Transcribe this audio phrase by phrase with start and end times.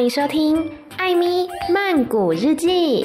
[0.00, 0.56] 欢迎收听
[0.96, 3.04] 《艾咪曼谷日记》。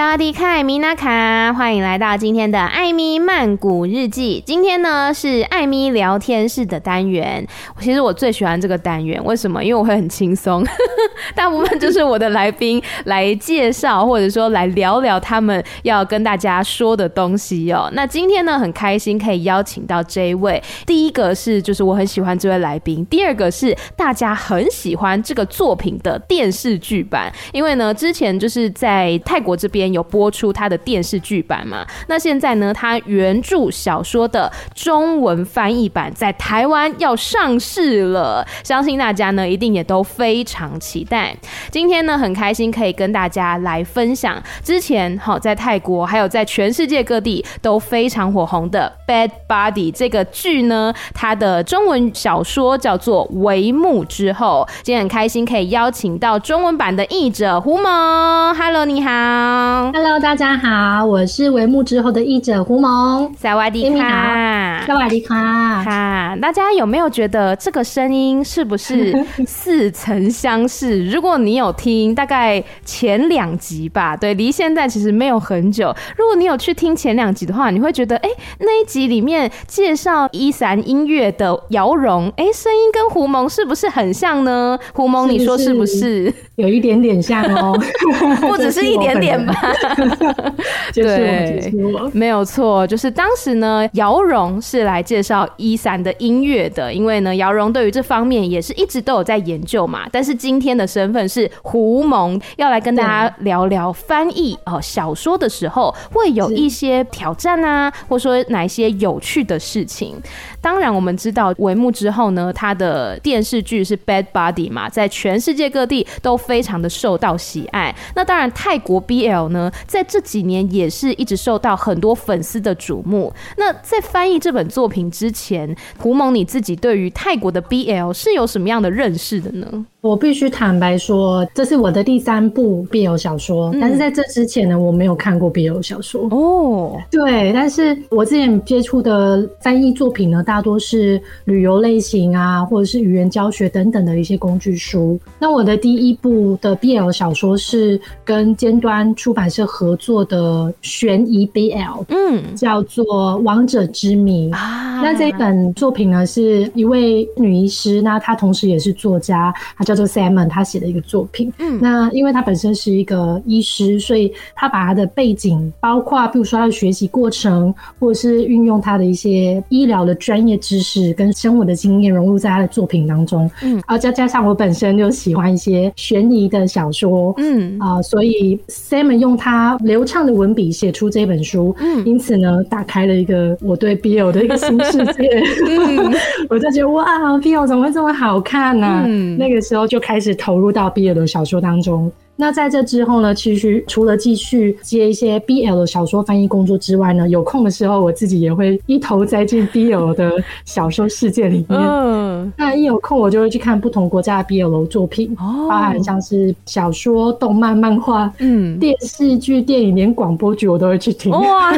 [0.00, 4.42] 萨瓦迪卡，米娜卡，欢迎来到今天的艾米曼谷日记。
[4.46, 7.46] 今天呢是艾米聊天室的单元。
[7.80, 9.62] 其实我最喜欢这个单元，为什么？
[9.62, 10.64] 因为我会很轻松，
[11.36, 17.90] 大部分就是我的来宾来介绍，或者说来聊聊他们要跟大家说的东西哦。
[17.92, 29.89] 那今天呢很开心可以邀请到这一位，第一个是就是我很喜欢这位来宾，第二个是大家很喜欢这个作品的电视剧版，因为呢之前就是在泰国这边。
[29.92, 31.86] 有播出他的电视剧版嘛？
[32.08, 41.36] 那现在呢，他原著小说的中文翻译版在台湾要上市了，相信大家呢一定也都非常期待。
[41.70, 54.66] 今天呢，很开心可以跟大家来分享之前好在泰国还有在全世界各地都非常火红的《Bad Body》这个剧呢，它的中文小说叫做《帷幕之后》。
[54.82, 59.79] 今天很开心可以邀请到中文版的译者胡蒙，Hello，你好。
[59.80, 63.32] Hello，大家好，我是《帷幕之后》的译者胡蒙。
[63.34, 65.82] 萨瓦迪卡，萨瓦迪卡。
[65.82, 69.16] 哈，大家有没有觉得这个声音是不是
[69.48, 71.06] 似曾相识？
[71.06, 75.94] 如果你有听大概前两集吧，对，离现在其实没有很久。
[76.14, 84.78] 如果你有去听前两集的话，你会觉得，哎、欸，那一集里面介绍伊伞音乐的姚荣，哎、欸，声音跟胡蒙是不是很像呢？
[84.92, 86.00] 胡蒙，你说是不是？
[86.00, 87.74] 是不是有一点点像哦，
[88.46, 89.54] 不只是一点点吧。
[90.94, 91.72] 对，
[92.12, 100.08] 没有错，就是当时呢，姚荣是来介绍一三的音乐的，因为呢，姚荣对于这方面也是一直都有在研究嘛。
[100.12, 110.16] 但是今天的身份是胡蒙，要来跟大家聊聊翻译哦小说的时候会有一些挑战啊，或者说哪一些有趣的事情。
[110.60, 117.94] 当然，我们知道帷幕之后呢，他的电视剧是《Bad Buddy》嘛，在全世界各地都非常的受到喜爱。
[118.14, 123.32] 那当然，泰国 BL 呢，在这几年也是一直受到很多粉丝的瞩目。
[123.56, 129.86] 那在翻译这本作品之前，胡蒙你自己对于泰国的 BL 是有什么样的认识的呢？
[130.02, 136.98] 我必须坦白说，这是我的第三部 BL 小说，但是在这之前呢，我没有看过 BL 小说哦。
[137.10, 145.20] 对，但是我之前接触的翻译作品呢，大多是旅游类型啊，或者是语言教学等等的一些工具书。
[145.38, 153.04] 那我的第一部的 BL 小说是跟尖端出版社合作的悬疑 BL，嗯，叫做
[153.42, 155.02] 《王者之谜》啊。
[155.02, 161.52] 那这一本作品呢，是一位女医师，那她同时也是作家，她叫做 Salmon，他写的一个作品。
[161.58, 173.50] 嗯，那因为他本身是一个医师，所以他把他的背景，包括比如说他的学习过程，或者是运用他的一些医疗的专业知识跟生活的经验融入在他的作品当中。
[173.64, 177.34] 嗯，啊，再加上我本身就喜欢一些悬疑的小说。
[177.38, 181.74] 嗯，啊，所以 Salmon 用他流畅的文笔写出这本书。
[181.80, 185.42] 嗯，因此呢，打开了一个我对 BL 的一个新世界。
[185.66, 186.14] 嗯，
[186.48, 187.04] 我就觉得哇
[187.38, 188.86] ，BL 怎么会这么好看呢？
[188.86, 189.04] 啊？
[189.06, 192.12] 嗯，那个时候然后就开始投入到毕业的小说当中。
[192.40, 200.32] 那在这之后呢，其实除了继续接一些 BL 的小说翻译工作之外呢，有空的时候我自己也会一头栽进 BL 的
[200.64, 201.78] 小说世界里面。
[201.78, 211.30] 嗯，那一有空我就会去看不同国家的 BL 作品，哦，包含像是小说、动漫、漫画、嗯，电视剧、电影，连广播剧我都会去听。
[211.30, 211.74] 哇，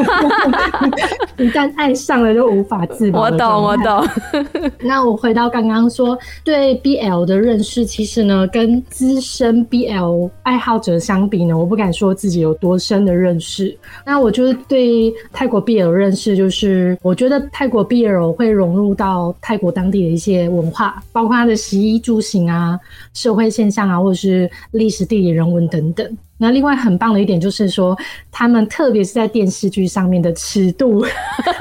[1.37, 3.19] 一旦爱上了就无法自拔。
[3.19, 4.07] 我懂，我懂。
[4.81, 13.75] 那我回到刚刚说对 BL 的认识，其实呢，跟资深 BL 爱爱好者相比呢，我不敢说自己有多深的认识。
[14.05, 22.79] 那我就是对泰国 BL 认识，就是我觉得泰国 BL 会融入到泰国当地的一些文化，包括它的食衣住行啊、
[23.15, 26.17] 社会现象啊，或者是历史地理人文等等。
[26.37, 27.95] 那另外很棒的一点就是说，
[28.31, 31.05] 他们特别是在电视剧上面的尺度，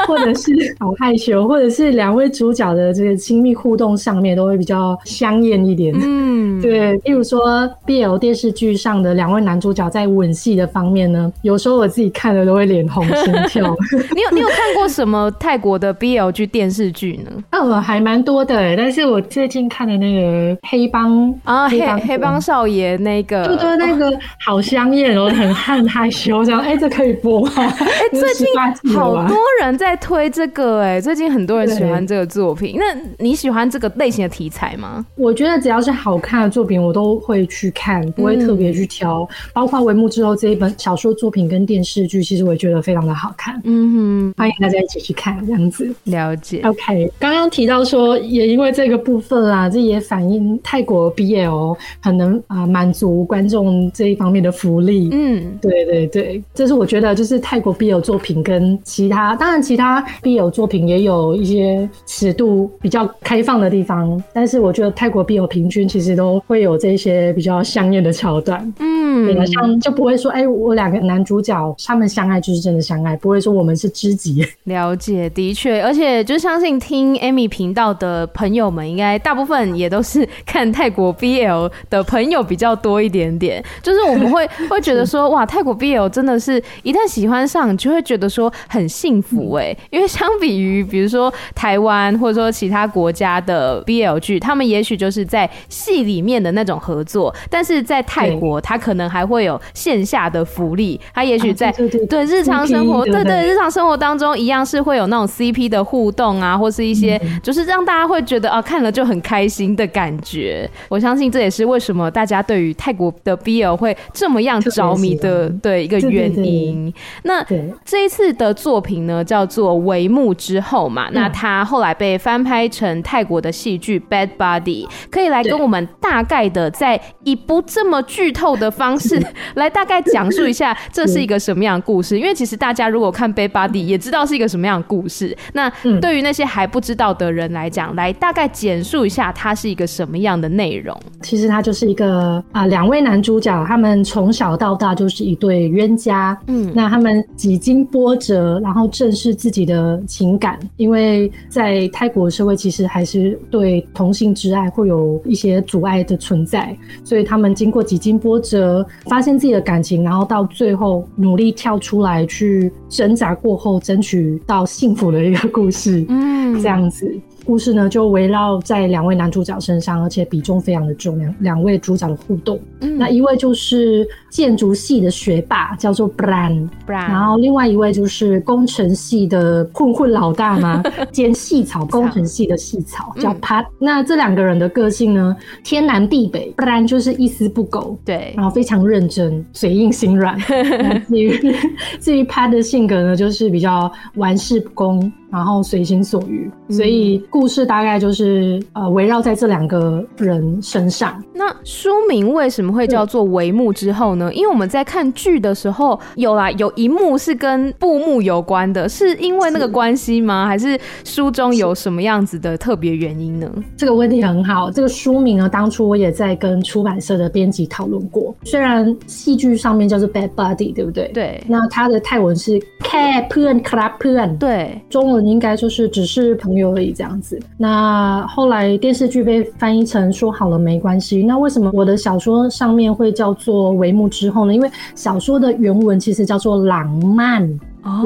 [0.09, 5.95] 或者是 好害羞，或者是两位主角的这个亲密互动上面，都会比较香艳一点。
[6.03, 6.95] 嗯，对。
[7.05, 13.77] 例如说 BL 电视剧上的两位男主角在吻戏的方面呢，有时候我自己看了都会脸红心跳。
[14.17, 17.31] 你有你有看过什么泰国的 BL 剧电视剧呢？
[17.53, 18.75] 哦，还蛮多的。
[18.77, 24.11] 但是我最近看的那个黑帮啊，黑黑帮少爷那个，就对那个
[24.45, 24.62] 好。
[24.63, 27.51] 香艳哦，很很害羞，这样哎，这可以播吗？
[27.57, 28.47] 哎， 最近
[28.95, 32.77] 好多人在推这个，哎，最近很多人喜欢这个作品。
[32.79, 32.85] 那
[33.19, 35.05] 你喜欢这个类型的题材吗？
[35.17, 39.23] 我觉得只要是好看的作品，我都会去看，不会特别去挑。
[39.23, 43.61] 嗯、包括《帷幕之后》这一本小说作品跟电视剧，其实我也觉得非常的好看。
[43.65, 46.61] 嗯哼，欢迎大家一起去看，这样子了解。
[46.65, 55.09] OK，刚刚提到说，也因为这个部分啦，这也反映泰国 BL 很能啊满足观众这一方面的福利。
[55.11, 68.73] 嗯，对对对，这是我觉得就是泰国 BL 作品跟其他，当然其他 BL 作品也有一些尺度比较开放的地方，但是我觉得泰国 BL 平均其实都会有这些比较香艳的桥段。
[68.79, 74.45] 嗯，对，像就不会说，哎、欸，我两个男主角他们相爱就是真的相爱，不会说我们是知己。
[74.65, 83.63] 了解，的确，而且就相信听 Amy 频道的朋友们，应该大部分也都是看泰国 BL 的朋友比较多一点点。
[83.83, 101.75] 就是我们会 会觉得说，哇，泰国 BL 真的是一旦喜欢上，就会觉得说很幸福哎、欸， 因为相比于比如说台湾或者说其他国家的 BL 剧，他们也许就是在戏里面的那种合作，但是在泰国，他可能还会有线下的福利，他也许在、啊、
[102.09, 110.69] 对，日常生活，对对，对日常生活当中一样是会有那种 CP 的互动啊，或是一些就是让大家会觉得啊看了就很开心的感觉。
[110.89, 116.93] 我相信这也是为什么大家对于泰国的 BL 会这么样着迷的对一个原因。
[117.25, 117.45] 那
[117.85, 129.21] 这一次的作品呢，叫做《帷幕之后》嘛，那他后来被翻拍成泰国的戏剧《Bad Buddy》，可以来跟我们大概的在以不这么剧透的方式
[129.55, 132.19] 来大概讲述一下 这是一个什么样的故事。
[132.19, 135.37] 因为其实大家如果看《Bad Buddy》也知道是一个什么样的故事。
[135.53, 135.71] 那
[136.01, 140.99] 对于那些还不知道的人来讲，来大概简述一下它是一个什么样的内容。
[141.23, 146.39] 其实它就是一个啊，两位男主角他们从小到大就是一对冤家。
[146.49, 166.05] 嗯，那他们几经波折，然后正视自己的情感，因为在泰国社会其实还是对同性之爱会有一些阻碍的存在，所以他们经过几经波折，发现自己的感情，然后到最后努力跳出来去挣扎过后，争取到幸福的一个故事。
[166.09, 167.11] 嗯，这样子。
[167.45, 171.19] 故事呢，就围绕在两位男主角身上，而且比重非常的重。
[171.19, 183.67] 两两位主角的互动，嗯，那一位就是建筑系的学霸，叫做 Bran，然后另外一位就是工程系的混混老大嘛， 兼细草，工程系的细草叫 Pat。
[183.79, 190.39] 那这两个人的个性呢，天南地北，Bran 就是一丝不苟，对，然后非常认真，嘴硬心软。
[191.09, 191.57] 至于
[192.01, 195.13] 至于 Pat 的性格呢，就是比较玩世不恭。
[195.33, 201.19] 然后随心所欲，所以故事大概就是呃围绕在这两个人身上。
[201.33, 204.31] 那书名为什么会叫做《帷幕之后》呢？
[204.35, 210.47] 因为我们在看剧的时候，有啦，有一幕是跟布幕有关的，是因为那个关系吗？
[210.47, 213.51] 还是书中有什么样子的特别原因呢？
[213.75, 214.71] 这个问题很好。
[214.71, 218.35] 这个书名呢，当初我也在跟出版社的编辑讨论过。
[218.45, 221.11] 虽然戏剧上面叫做 Bad Buddy，对不对？
[221.15, 221.43] 对。
[221.49, 225.22] 那它的泰文是 Pun Club Pun，对，中文。
[225.27, 227.41] 应该就是只是朋友而已这样子。
[227.57, 231.23] 那后来电视剧被翻译成说好了没关系。
[231.23, 234.55] 那为什么我的小说上面会叫做帷幕之后呢？
[234.55, 237.49] 因为小说的原文其实叫做浪漫。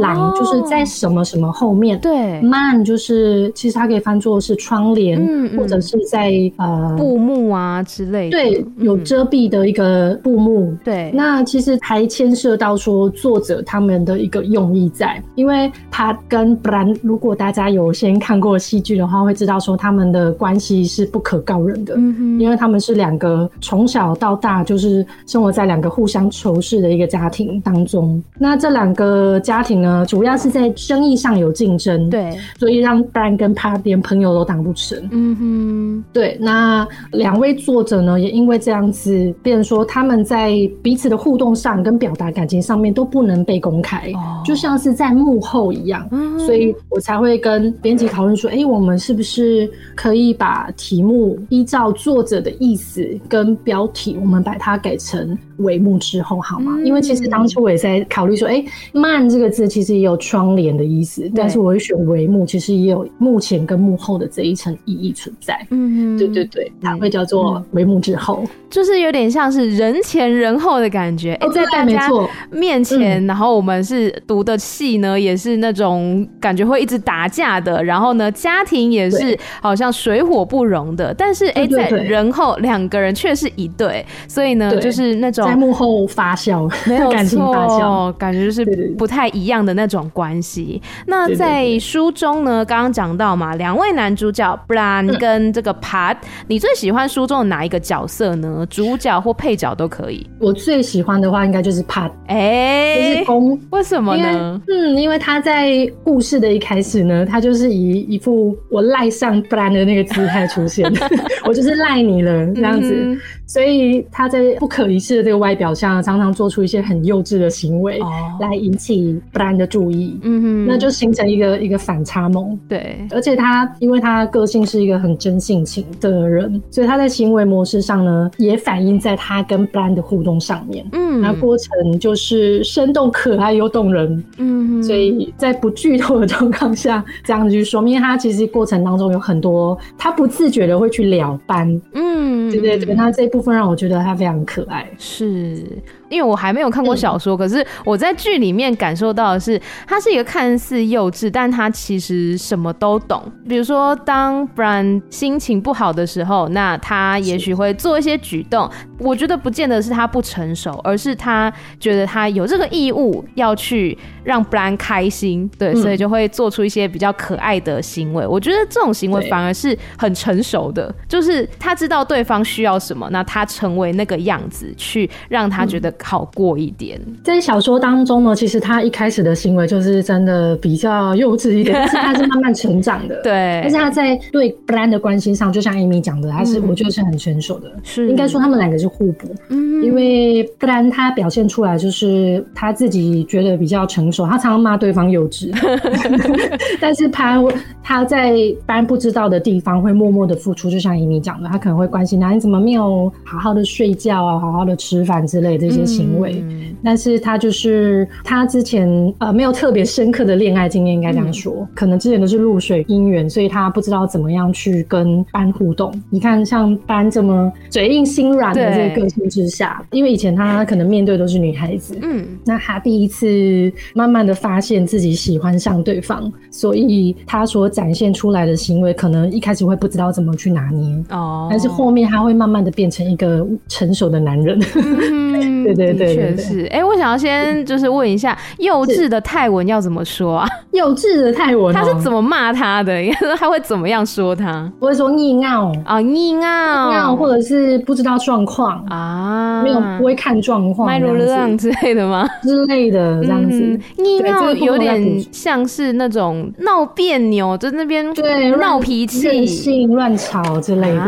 [0.00, 11.11] 廊就是在什么什么后面，对，曼就是其实它可以翻作是窗帘，嗯，或者是在呃布幕啊之类的，对，有遮蔽的一个布幕，对。
[11.14, 29.76] 那其实还牵涉到说作者他们的一个用意在，因为他跟不然，如果大家有先看过戏剧的话，会知道说他们的关系是不可告人的，嗯哼，因为他们是两个从小到大就是生活在两个互相仇视的一个家庭当中，那这两个家庭。
[29.76, 34.99] 呢，主要是在生意上有竞争，对，所以让 Bran 跟 Pat 连朋友都当不成。
[35.11, 36.38] 嗯哼，对。
[36.40, 46.08] 那两位作者呢，也因为这样子，变成说他们在彼此的互动上跟表达感情上面都不能被公开，哦、就像是在幕后一样。
[46.11, 56.73] 嗯，所以我才会跟编辑讨论说，哎、欸，我们是不是可以把题目依照作者的意思跟标题，我们把它改成《帷幕之后》好吗？
[56.78, 59.55] 嗯、因为其实当初我也在考虑说，哎、欸，慢这个。
[59.56, 65.58] 字其实也有窗帘的意思，但是我会选帷幕，其实也有幕前跟幕后的这一层意义存在。
[65.70, 71.34] 嗯，对对对，它会叫做帷幕之后，就是有点像是人前人后的感觉。
[71.34, 72.10] 哎，在大家
[72.50, 81.14] 面前，然后我们是读的戏呢，也是那种感觉会一直打架的，然后呢，家庭也是好像水火不容的。
[81.14, 88.64] 但是哎，在人后两个人却是一对，所以呢，就是那种在幕后发酵，没有 感情发酵，感觉就是
[88.98, 90.81] 不太一样的那种关系。
[91.07, 98.67] 那在书中呢，刚刚讲到嘛，两位男主角 Bran 跟这个 Pat，你最喜欢书中的哪一个角色呢？
[98.69, 100.29] 主角或配角都可以。
[100.38, 103.59] 我最喜欢的话，应该就是 Pat，哎，就是公。
[103.71, 104.61] 为什么呢？
[104.69, 110.91] 嗯，因为他在故事的一开始呢，他就是以一副我赖上 Bran 的那个姿态出现，
[111.45, 112.95] 我就是赖你了这样子。
[112.95, 118.00] 嗯所以他在不可一世的这个外表下，常常做出一些很幼稚的行为，
[118.41, 120.19] 来引起 Bran 的注意。
[120.23, 122.59] 嗯哼，那就形成一个一个反差萌。
[122.66, 130.85] 对，而且他因为他个性是一个很真性情的人，所以他在行为模式上呢，也反映在他跟 Bran 的互动上面。
[130.93, 134.25] 嗯，那过程就是生动、可爱又动人。
[134.38, 141.69] 嗯哼，所以在不剧透的状况下， 这样子去说明他其实过程当中有很多他不自觉的会去了班。
[141.93, 143.26] 嗯，对对对，他这。
[143.26, 145.62] 部分让我觉得他非常可爱，是。
[146.08, 153.22] 因为我还没有看过小说，嗯、可是我在剧里面感受到的是，他是一个看似幼稚，但他其实什么都懂。
[153.48, 158.70] 比如说，当 Bran 心情不好的时候，那他也许会做一些举动。
[158.98, 168.26] 我觉得不见得是他不成熟，而是他觉得他有这个义务要去让 Bran 开心，对，所以就会做出一些比较可爱的行为。
[168.26, 175.92] 我觉得这种行为反而是很成熟的，就是他知道对方需要什么，那他成为那个样子，去让他觉得。
[176.03, 183.21] 好过一点，在小说当中呢，其实他一开始的行为就是真的比较幼稚一点， 但是他是慢慢成长的。
[183.23, 189.29] 对，但是他在对 Bran 的关心上，就像 Amy 讲的，他是、嗯、我觉得是很成熟的，是应该说他们两个是互补。
[189.49, 195.50] 嗯，因为 Bran 他表现出来就是他自己觉得比较成熟，他常常骂对方幼稚，
[196.81, 197.43] 但是他
[197.83, 198.33] 他在
[198.67, 205.86] Bran 不知道的地方会默默的付出，就像 Amy 讲的，他可能会关心他，你怎么没有好好的睡觉啊，好好的吃饭之类的这些。
[205.87, 206.45] 行为，
[206.83, 215.93] 但是他就是他之前呃没有特别深刻的恋爱经验，应该这样说，嗯、可能之前都是露水姻缘，所以他不知道怎么样去跟班互动。
[216.11, 230.97] 你看像班这么嘴硬心软的这个个性之下，因为以前他可能面对都是女孩子，嗯，那他第一次慢慢的发现自己喜欢上对方，所以他所展现出来的行为，可能一开始会不知道怎么去拿捏。
[231.11, 234.61] 哦，但是后面他会慢慢的变成一个成熟的男人。
[234.75, 240.49] 嗯、 对，的确是，哎，我想要先就是问一下，幼稚的泰文要怎么说啊？
[240.73, 242.92] 幼稚的泰文，他是怎么骂他的？
[243.38, 244.71] 他会怎么样说他？
[244.78, 252.28] 不会说逆闹啊，逆闹，闹或者是不知道状况啊，没有不会看状况，麦罗浪之类的吗？
[252.42, 253.59] 之类的这样子，
[253.97, 261.00] 逆闹有点像是那种闹别扭，就那边对闹脾气、性、乱吵之类的。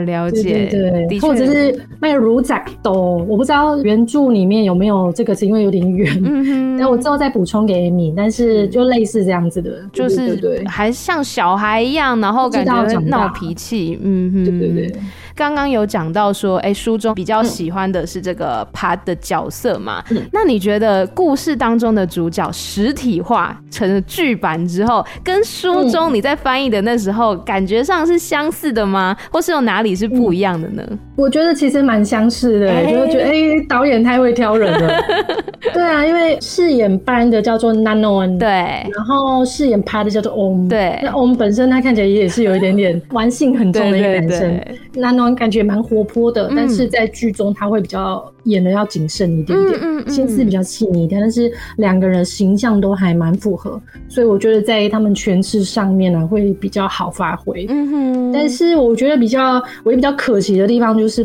[0.00, 3.78] 了解，对，或者是卖乳仔豆，我不知道。
[3.82, 5.32] 原著里面有没有这个？
[5.34, 8.12] 是因为有点远，嗯哼，那我之后再补充给 Amy。
[8.16, 14.96] 但是就类似这样子的，就是对，还像小孩一样，然后感觉闹脾气，嗯哼，对对对。
[15.34, 20.02] 刚刚有讲到说，哎、欸，书中比较喜欢的是这个 Pad 的角色嘛？
[20.10, 29.16] 嗯、那你觉得故事当中的主角实体化成了剧版之后，跟书中你在翻译的那时候感觉上是相似的吗？
[29.30, 30.82] 或是有哪里是不一样的呢？
[31.16, 35.02] 我觉得其实蛮相似的，欸、就觉得哎、欸，导演太会挑人了。
[35.72, 40.98] 对啊，因为饰演 Bran 的叫做 Nanon，对，然后饰演 Pad 的叫做 Orm，对。
[41.02, 44.60] 那 Orm 本身他看起来也是有一点点玩性很重的一个男生
[44.94, 45.21] ，Nanon。
[45.30, 51.20] 感觉蛮活泼的，但是在剧中他会比较演的要谨慎一点点，心思比较细腻一点。
[51.20, 57.66] 但是两个人形象都还蛮符合，所以我觉得在他们诠释上面呢会比较好发挥。
[57.68, 61.24] 嗯哼，但是我觉得比较唯一比较可惜的地方就是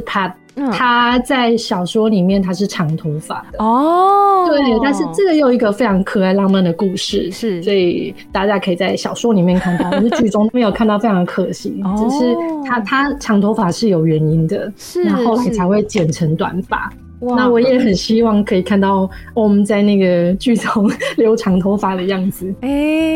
[0.58, 0.72] 怕。
[0.72, 11.82] 他在小说里面他是长头发的哦，对，但是这个又一个非常可爱浪漫的故事，是，所以大家可以在小说里面看到，但是剧中没有看到，非常的可惜。
[11.98, 12.36] 只是
[12.66, 16.92] 他他长头发是有原因的，是，然后后来才会剪成短发。
[17.22, 22.54] 哇那我也很希望可以看到我们在那个剧中留长头发的样子。
[22.62, 22.70] 哎、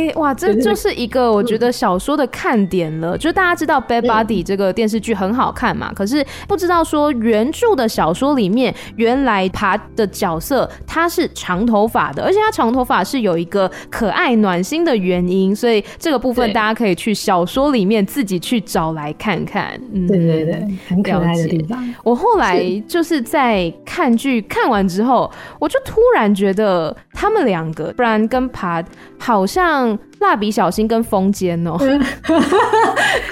[0.08, 3.16] 欸，哇，这就是一个我觉得小说的看点了。
[3.16, 19.80] 就大家知道《Bad Buddy》这个电视剧很好看嘛，可是不知道说原著的小说里面，原来爬的角色他是长头发的，而且他长头发是有一个可爱暖心的原因，所以这个部分大家可以去小说里面自己去找来看看。
[19.94, 21.88] 嗯，对对对，很可爱的地方。
[22.04, 23.72] 我后来就是在。
[23.94, 25.30] 看剧看完之后，
[25.60, 28.82] 我就突然觉得他们两个，不然跟爬
[29.20, 30.00] 好像。
[30.22, 31.76] 蜡笔小新跟风间哦，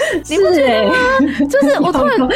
[0.30, 0.94] 你不觉得吗？
[1.50, 2.28] 就是我突然 突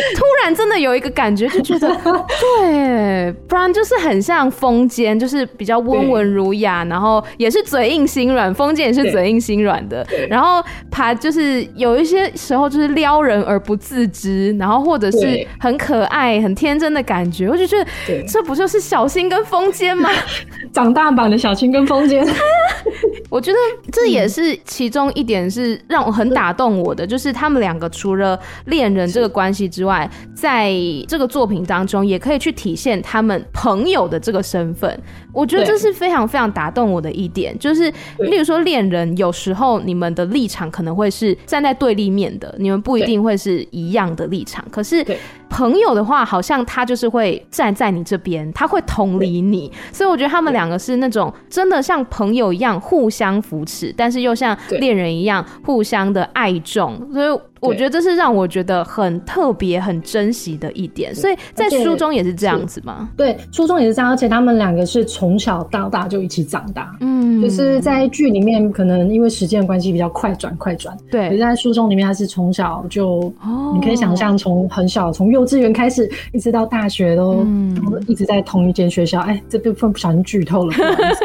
[0.44, 1.88] 然真的有一个感觉，就觉得
[2.60, 10.06] 对，不然就是很像风间，就是比较温文儒雅，然后也是嘴硬心软，风间也是嘴硬心软的。
[10.30, 10.62] 然后
[10.92, 17.86] 爬就是有一些时候就是撩人而不自知，然后或者是很可爱、很天真的感觉，我就觉得
[18.28, 20.10] 这不就是小新跟风间吗？
[20.74, 22.28] 长大版的小新跟风间，
[23.30, 23.58] 我觉得
[23.90, 24.24] 这也。
[24.34, 30.74] 是其中一点是让我很打动我的，就是他们两个除了恋人这个关系之外，在
[31.08, 35.00] 这个作品当中也可以去体现他们朋友的这个身份。
[35.32, 37.90] 我觉得这是非常非常打动我的一点，就是
[38.20, 44.64] 例如说恋人，有时候你们的立场可能会是站在对立面的，你们不一定会是一样的立场。
[44.70, 45.04] 可是
[45.54, 49.72] 朋友的话，好像他就是会站在你这边，他会同理你。
[49.92, 57.00] 所以我觉得他们两个是那种真的像朋友一样互相扶持，但是又像恋人一样互相的爱重。
[57.14, 57.40] 所以。
[57.64, 63.08] 我觉得这是让我觉得很特别、很珍惜的一点，所以在书中也是这样子吗？
[63.16, 77.76] 对，书中也是这样，而且他们两个是从小到大就一起长大，嗯，就是在剧里面可能因为时间关系比较快转快转，对，可是在书中里面他是从小就，哦，你可以想象从很小从幼稚园开始一直到大学都，嗯，
[78.08, 80.74] 一直在同一间学校，哎，这部分不小心剧透了，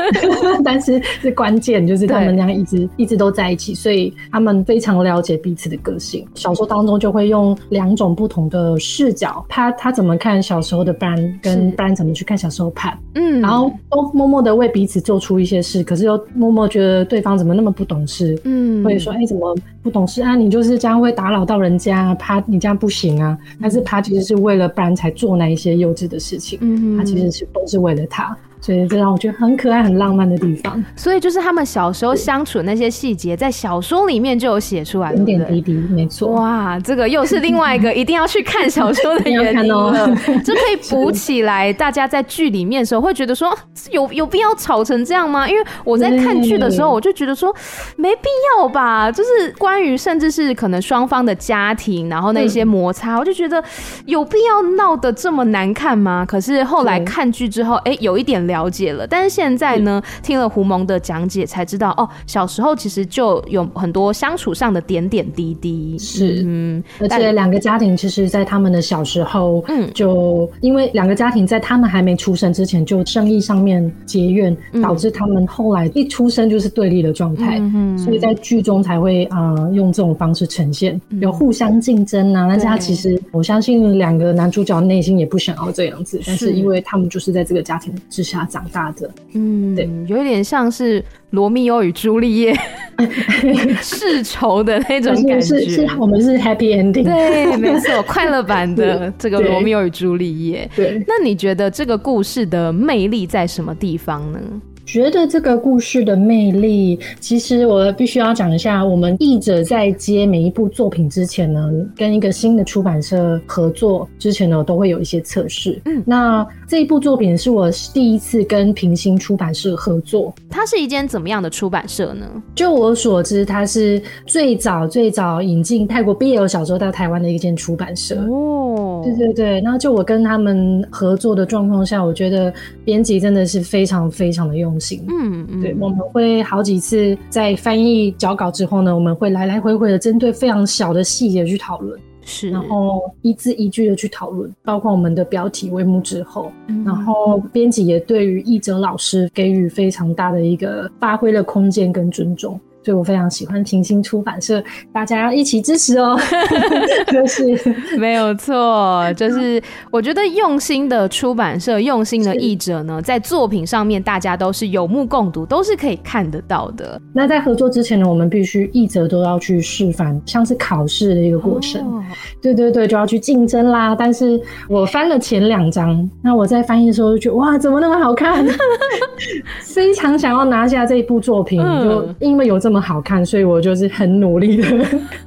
[0.65, 6.27] 但是是关键，就是他们俩一直一直都在一起，所以他们非常了解彼此的个性。
[6.35, 20.35] 小说当中就会用两种不同的视角，他他怎么看小时候的 Bran，跟 Bran 怎么去看小时候 Pat，嗯，然后都默默的为彼此做出一些事，可是又默默觉得对方怎么那么不懂事，嗯，或者说哎、欸、怎么不懂事啊？
[20.35, 23.37] 你就是这样会打扰到人家，Pat 你这样不行啊。
[23.61, 28.35] 但是 Pat 其实是为了 Bran 才做那一些幼稚的事情，嗯，他其实是都是为了他。
[28.61, 30.85] 所以这让我觉得很可爱、很浪漫的地方。
[30.97, 36.33] 所以就是他们小时候相处的那些细节，在小说里面就有写出来，点点滴滴，没错。
[36.33, 40.11] 哇，这个又是另外一个一定要去看小说的 原因了。
[40.45, 43.57] 这可以补起来，大家在剧里面的时候会觉得说，
[43.93, 45.49] 有有必要吵成这样吗？
[45.49, 47.55] 因为我在看剧的时候，我就觉得说
[47.97, 49.11] 没必要吧。
[49.13, 53.63] 就是关于甚至是可能双方的家庭，然后那些摩擦，我就觉得
[54.07, 56.25] 有必要闹得这么难看吗？
[56.27, 58.39] 可是后来看剧之后，哎，有一点。
[58.59, 65.97] 了解了，但是现在呢，听了胡蒙的讲解才知道哦，小时候其实就有很多相处上的点点滴滴。
[65.99, 77.59] 是，嗯，而且两个家庭其实，在他们的小时候，嗯，就因为两个家庭在他们还没出生之前就生意上面结怨，导致他们后来一出生就是对立的状态。
[77.61, 82.47] 嗯，所以在剧中才会啊、呃、用这种方式呈现，有互相竞争啊。
[82.49, 88.38] 但是他其实我相信两个男主角内心也不想要这样子，但是因为他们就是在这个家庭之下。
[88.39, 92.57] 他长大的，嗯，对，有点像是罗密欧与朱丽叶
[93.83, 95.41] 世仇的那种感觉。
[95.41, 100.69] 是，是我们是 happy ending，对，没错，快乐版的 这个罗密欧与朱丽叶。
[100.75, 104.41] 对，那你觉得这个故事的魅力在什么地方呢？
[104.89, 108.83] 觉得这个故事的魅力，其实我必须要讲一下。
[108.83, 115.79] 我们译者在接每一部作品之前呢，跟一个新的出版社合作之前呢，都会有一些测试。
[115.85, 120.35] 嗯，那这一部作品是我第一次跟平行出版社合作。
[120.49, 122.27] 它是一间怎么样的出版社呢？
[122.55, 128.17] 就我所知，它是最早最早引进泰国 BL 小说到台湾的一间出版社。
[128.31, 129.61] 哦，对对对。
[129.61, 132.51] 然后就我跟他们合作的状况下，我觉得
[132.87, 135.05] 编辑真的是非常非常的用心。
[135.09, 152.59] 嗯嗯，对，我们会好几次在翻译脚稿之后呢，我们会来来回回的针对非常小的细节去讨论，是，然后一字一句的去讨论，包括我们的标题、帷幕之后，嗯、然后编辑也对于译者老师给予非常大的一个发挥的空间跟尊重。
[152.83, 154.63] 所以我非常喜欢平行出版社，
[154.93, 156.19] 大家要一起支持哦。
[157.13, 157.59] 就是
[157.99, 159.61] 没有错，就是
[159.91, 167.01] 我觉得用心的出版社、用心的译者呢，在作品上面大家都是有目共睹，都是可以看得到的。
[167.13, 171.81] 那在合作之前呢，我们必须译者都要去示范，像是考试的一个过程。
[171.83, 172.03] 哦、
[172.41, 173.95] 对对对，就要去竞争啦。
[173.95, 178.47] 但是我翻了前两章，那我在翻译的时候就觉得哇，怎么那么好看？
[179.63, 184.65] 非常想要拿下这一部作品，嗯、就因为有这么好看，所以我就是很努力的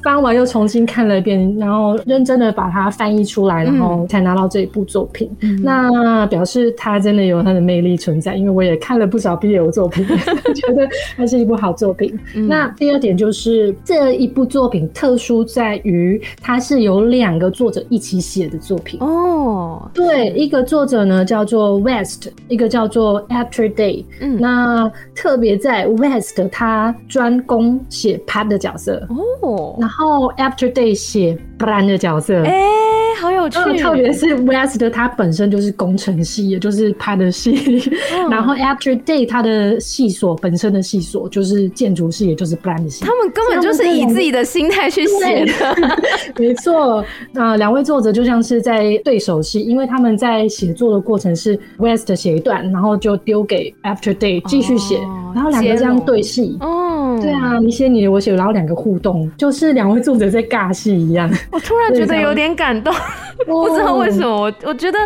[0.03, 5.29] 翻完又重新看了一遍，然后认真的把它翻译出来，然后才拿到这一部作品。
[5.41, 10.05] 嗯、那表示它真的有它的魅力存在，因为我也看了不少 BL 作品，
[10.55, 12.17] 觉得它是一部好作品。
[12.35, 19.89] 嗯、那第二点就是这一部作品特殊在于它是有两个作者一起写的作品哦。
[19.93, 24.03] 对，一个作者呢叫做 West，一个叫做 After Day。
[24.19, 29.07] 嗯，那特别在 West，他专攻写 Pat 的角色
[29.41, 33.59] 哦，然后 After Day 写 Bran 的角色，哎、欸，好有趣。
[33.77, 43.03] 特别是 West，他本身就是工程系，也就是 Pat 的系，哦、然后 After Day 他的系所本身的系所就是建筑系，也就是 Bran 的系。
[43.05, 45.75] 他们根本就是以自己的心态去写的，
[46.37, 47.03] 没错。
[47.31, 56.57] 那两位作者就像是在对手戏，因为他们在写作的过程是 West 写一段，然后就丢给 After Day 继续写，哦、然后两个这样对戏。
[56.59, 56.80] 哦，
[57.21, 61.29] 对啊，你写你的，我写，然后两个互动，就是两位作者在尬戏一样。
[61.51, 62.93] 我突然觉得有点感动，
[63.45, 64.97] 不知道为什么，我我觉得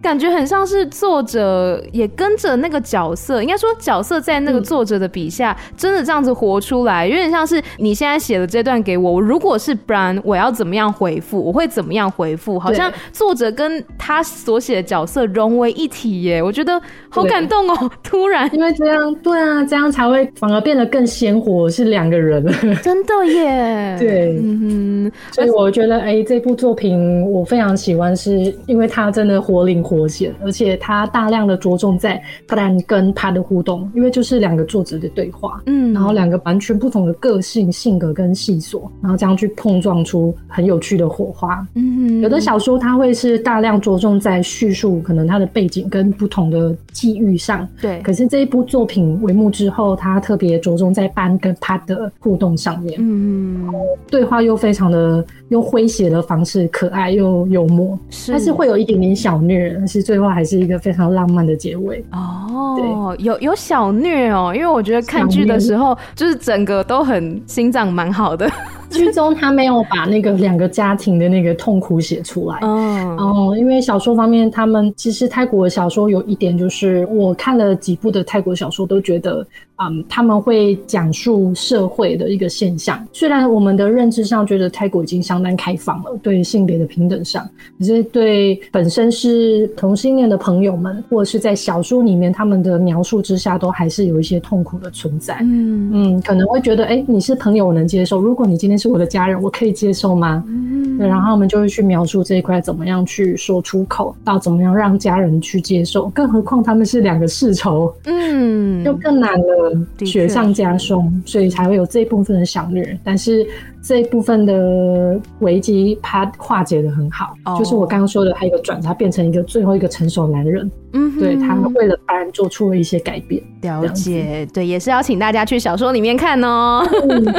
[0.00, 11.42] 感觉很像是作者也跟着那个角色，应该说角色在那个作者的笔下，真的这样子活出来，有点像是你现在写的这段给我，我如果是 Bran，我要怎么样回复？
[11.42, 12.58] 我会怎么样回复？
[12.58, 17.90] 好像作者跟他所写的角色融为一体耶，我觉得好感动哦！
[18.02, 22.44] 突然，因为这样，对啊，这样才会反而变得更鲜活，是两个人，
[22.82, 23.96] 真的耶。
[23.98, 41.66] 对，嗯哼，所以我觉得，哎、欸，这部作品我非常喜欢，是因为它真的活灵活现，而且它大量的着重在 Bran 跟他的互动，因为就是两个作者的对话，嗯，然后两个完全不同的个性、性格跟细琐，然后这样去碰撞出很有趣的火花。
[41.74, 48.00] 嗯哼，有的小说它会是大量着重在叙述，可能它的背景跟不同的际遇上，对。
[48.02, 53.68] 可是这一部作品帷幕之后，它特别着重在 Bran 跟他的互动上面，嗯，
[54.10, 62.04] 对话又非常的用诙谐的方式，可爱又幽默，是，但是会有一点点小虐，但是最后还是一个非常浪漫的结尾。
[62.12, 68.50] 哦，有有小虐哦，因为我觉得看剧的时候，就是整个都很心脏蛮好的。
[68.92, 72.58] 剧中他没有把那个两个家庭的那个痛苦写出来。
[72.60, 79.46] 哦，哦，因为小说方面，他们其实泰国的小说有一点，就是我看了几部的泰国小说，都觉得，
[79.82, 83.04] 嗯，他们会讲述社会的一个现象。
[83.12, 95.38] 虽然我们的认知上觉得泰国已经相当开放了，对性别的平等上，可是对本身是同性恋的朋友们，或者是在小说里面他们的描述之下，都还是有一些痛苦的存在。
[95.42, 98.20] 嗯嗯，可能会觉得，哎、欸，你是朋友，我能接受。
[98.20, 100.42] 如果你今天是我的家人，我可以接受吗？
[100.48, 106.08] 嗯，对，然后我们就会去描述这一块怎么样去说出口，到怎么样让家人去接受。
[106.08, 112.98] 更何况他们是两个世仇，嗯，就更难了，雪上加霜，所以才会有这一部分的小虐。
[113.04, 113.46] 但是。
[113.84, 117.58] 这一部分的危机，他化解的很好，oh.
[117.58, 120.70] 就是我刚刚说的，还有一个转，他变成一个最后一个成熟男人。
[120.92, 121.20] 嗯、mm，hmm.
[121.20, 123.42] 对，他为了班做出了一些改变。
[123.62, 126.86] 了解，对，也是要请大家去小说里面看哦。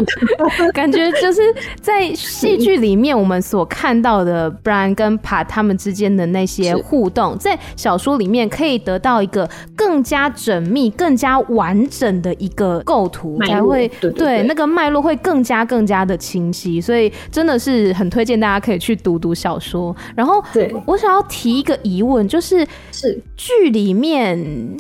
[0.76, 1.42] 感觉就是
[1.80, 16.18] 在戏剧里面我们所看到的 Bran 跟 Pat 他们之间的那些互动，在小说里面可以得到一个更加缜密、更加完整的一个构图，才会对那个脉络会更加更加的。
[16.24, 19.94] 清晰，所以真的是很推荐大家可以去读读小说。
[20.16, 24.38] 然后，对，我想要提一个疑问，就是是剧里面，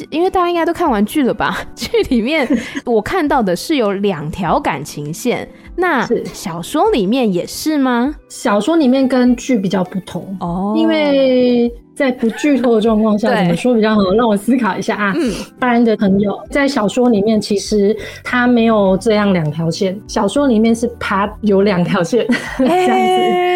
[0.09, 1.59] 因为大家应该都看完剧了吧？
[1.75, 2.47] 剧里面
[2.85, 8.15] 我看到的是有两条感情线，那小说里面也是吗？
[8.29, 11.71] 小说里面跟剧比较不同哦，因为。
[11.95, 14.01] 在不剧透的状况下，怎么说比较好？
[14.15, 15.13] 让我思考一下啊。
[15.15, 19.99] 嗯，不然的朋友在小说里面，其实他没有这样两条线。
[20.07, 22.25] 小说里面是爬有两条线
[22.57, 23.53] 这样子。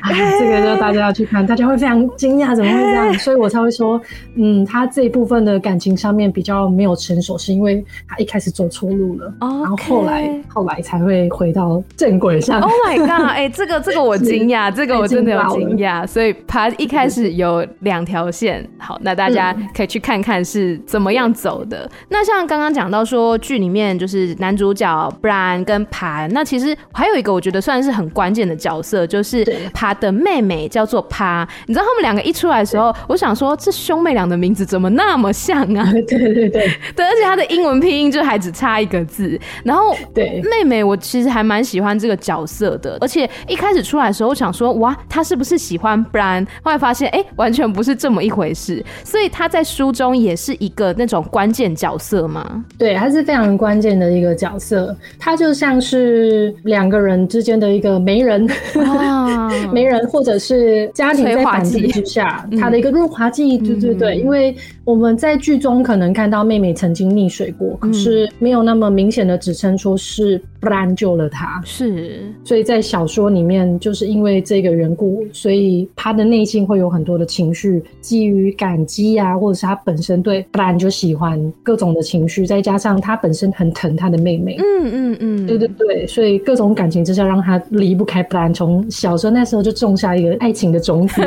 [0.00, 3.14] 啊，这个就大家要去看，大家会非常惊讶，怎么会这样？
[3.14, 4.00] 所以我才会说，
[4.36, 12.60] 嗯，他这一部分的感情上面比较没有成熟，是因为他一开始走错路了.然后后来后来才会回到正轨上。
[12.60, 13.28] Oh my god！
[13.28, 17.47] 哎、欸，这个这个我惊讶， 这个我真的有惊讶，所以爬一开始有
[17.80, 18.66] 两条线。
[18.78, 21.78] 好，那大家可以去看看是怎么样走的。
[21.84, 31.46] 嗯、那像刚刚讲到说剧里面就是男主角 Bran 跟盘，那其实还有一个我觉得算是很关键的角色，就是盘的妹妹叫做趴。
[31.66, 35.90] 你知道他们两个一出来的时候，我想说这兄妹俩的名字怎么那么像啊？
[35.92, 39.38] 对对对对，而且他的英文拼音就还只差一个字。
[39.64, 46.46] 然后对妹妹，我其实还蛮喜欢这个角色的，而且一开始出来的时候，我想说哇，他是不是喜欢 Bran？
[46.62, 48.84] 后来发现哎、欸，完全不是这么一回事。
[49.02, 52.62] 所以他在书中也是一个那种关键角色吗？
[52.76, 58.46] 对，他是非常关键的一个角色，他就像是两个人之间的一个媒人，
[58.84, 63.56] 啊、 媒人或者是家庭在反击之下，他的一个润滑剂。
[63.56, 64.54] 对对对，因为
[64.88, 71.60] 我们在剧中可能看到妹妹曾经溺水过，可是没有那么明显的指称说是 Bran 救了她。
[71.62, 84.56] 是，所以在小说里面就是因为这个缘故，所以她的内心会有很多的情绪，基于感激呀、啊，或者是她本身对 Bran 就喜欢各种的情绪，再加上她本身很疼她的妹妹。
[84.56, 91.20] 嗯嗯嗯，对对对，所以各种感情之下让她离不开 Bran，从小时候那时候就种下一个爱情的种子。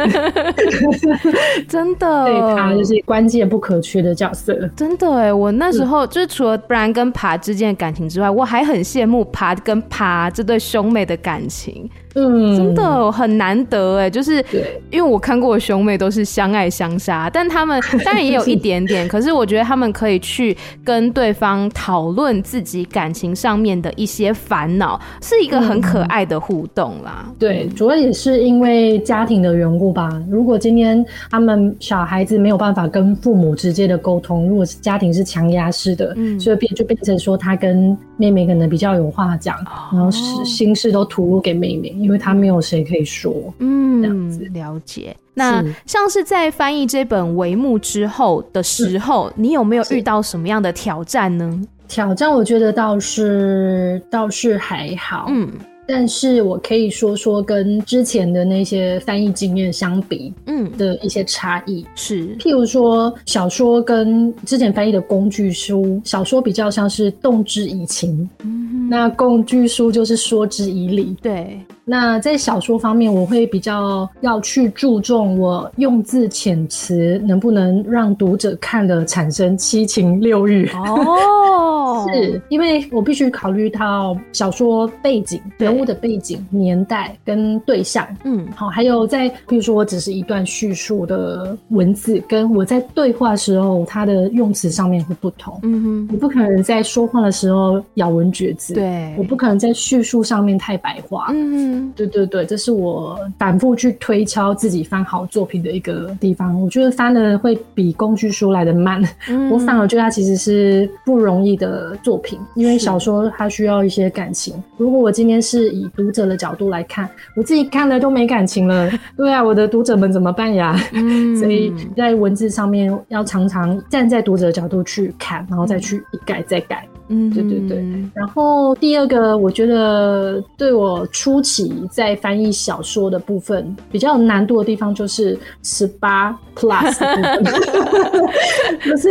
[1.69, 4.55] 真的， 对他就是关键不可缺的角色。
[4.77, 11.89] 真的哎，我那时候就是除了不然跟爬之间的感情之外，我还很羡慕爬跟爬这对兄妹的感情。
[12.15, 14.43] 嗯，真的很难得哎，就是
[14.89, 27.23] 因为我看过的兄妹都是相爱相杀，但他们 当然也有一点点， 可是我觉得他们可以去跟对方讨论自己感情上面的一些烦恼，是一个很可爱的互动啦。
[27.27, 30.21] 嗯、对，主要也是因为家庭的缘故吧。
[30.29, 39.55] 如果今天他们小孩子没有办法跟父母直接的沟通，如果是家庭是强压式的，嗯，所以变就变成说他跟妹妹可能比较有话讲，
[39.93, 41.95] 然后是心事都吐露给妹妹。
[42.01, 45.15] 因为他没有谁可以说，嗯，这样子了解。
[45.33, 51.61] 那像是在翻译这本帷幕之后的时候，你有没有遇到什么样的挑战呢？
[51.87, 55.49] 挑战我觉得倒是倒是还好，嗯。
[55.87, 61.85] 但是我可以说说跟之前的那些翻译经验相比，嗯，的一些差异。
[61.95, 71.59] 是，譬如说小说跟之前翻译的工具书，小说比较像是动之以情，嗯，那工具书就是说之以理，对。
[71.83, 80.69] 那在小说方面，我会比较要去注重我用字遣词能不能让读者看了产生七情六欲。
[80.69, 101.93] 哦，是因为我必须考虑到小说背景、人物的背景、年代跟对象，嗯，好，还有在比如说我只是一段叙述的文字，跟我在对话的时候，它的用词上面会不同，嗯哼，我不可能在说话的时候咬文嚼字，对，我不可能在叙述上面太白话，嗯哼。
[101.95, 106.59] 对对对，这是我反复去推敲自己翻好作品的一个地方。
[106.61, 114.61] 我觉得翻的会比工具书来的慢，嗯，我反而觉得它其实是不容易的作品，因为小说它需要一些感情。
[114.77, 120.77] 如果我今天是以读者的角度来看，我自己看了都没感情了， 对啊，我的读者们怎么办呀？
[120.93, 126.87] 嗯，所以在文字上面要常常站在读者的角度去看，然后再去一改再改。
[127.11, 127.77] 嗯，对对对。
[128.15, 138.31] 然后第二个，我觉得对我初期在翻译小说的部分比较有难度的地方，就是十八 plus 的部分，
[138.85, 139.09] 就是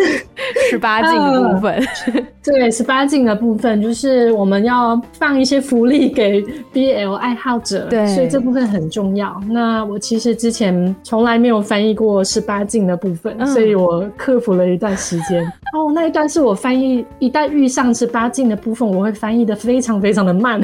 [0.71, 1.75] 十八禁的部分。
[1.75, 9.39] 呃、对，十八禁的部分就是我们要放一些福利给 BL 爱好者，对，所以这部分很重要。
[9.51, 15.45] 那我其实之前从来没有翻译过十八禁的部分，嗯，所以我克服了一段时间。
[15.75, 17.90] 哦，那一段是我翻译一旦遇上。
[17.95, 20.61] 十八禁的部分，我会翻译的非常非常的慢，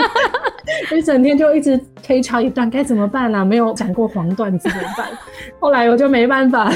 [0.96, 3.44] 一整天就一直推敲一段，该怎么办呢、啊？
[3.44, 5.06] 没有讲过黄段子怎么办？
[5.60, 6.72] 后来我就没办法，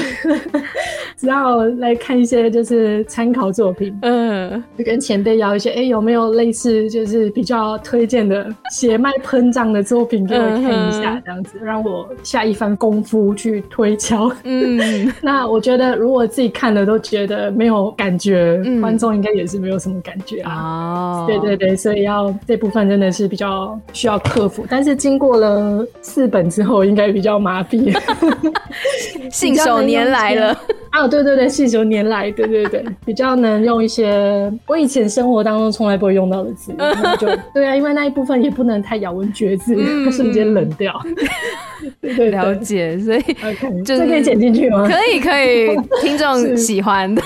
[1.17, 14.31] 只好来看一些就是参考作品，嗯，就跟前辈要一些，哎、欸，有没有类似就是比较推荐的血脉喷张的作品给我看一下，这样子让我下一番功夫去推敲。
[14.43, 20.53] 嗯，那我觉得如果自己看了都觉得没有感觉，观、嗯、众应该也是没有什么感觉啊。
[20.53, 27.95] 哦，对对对，所以要这部分真的是比较需要克服，但是经过了四本之后，应该比较麻痹。
[29.29, 30.57] 信手拈来了，
[30.91, 36.71] 啊，对对对，信手拈来，对对对，比较能用一些我以前生活当中从来不会用到的词，
[37.19, 40.99] 就 对啊，因为那一部分也不能太咬文嚼字，它、瞬间冷掉。
[42.03, 43.21] 了解，所以
[43.83, 44.87] 就是可以剪进去吗？
[44.87, 47.21] 可以，可以，听众喜欢的，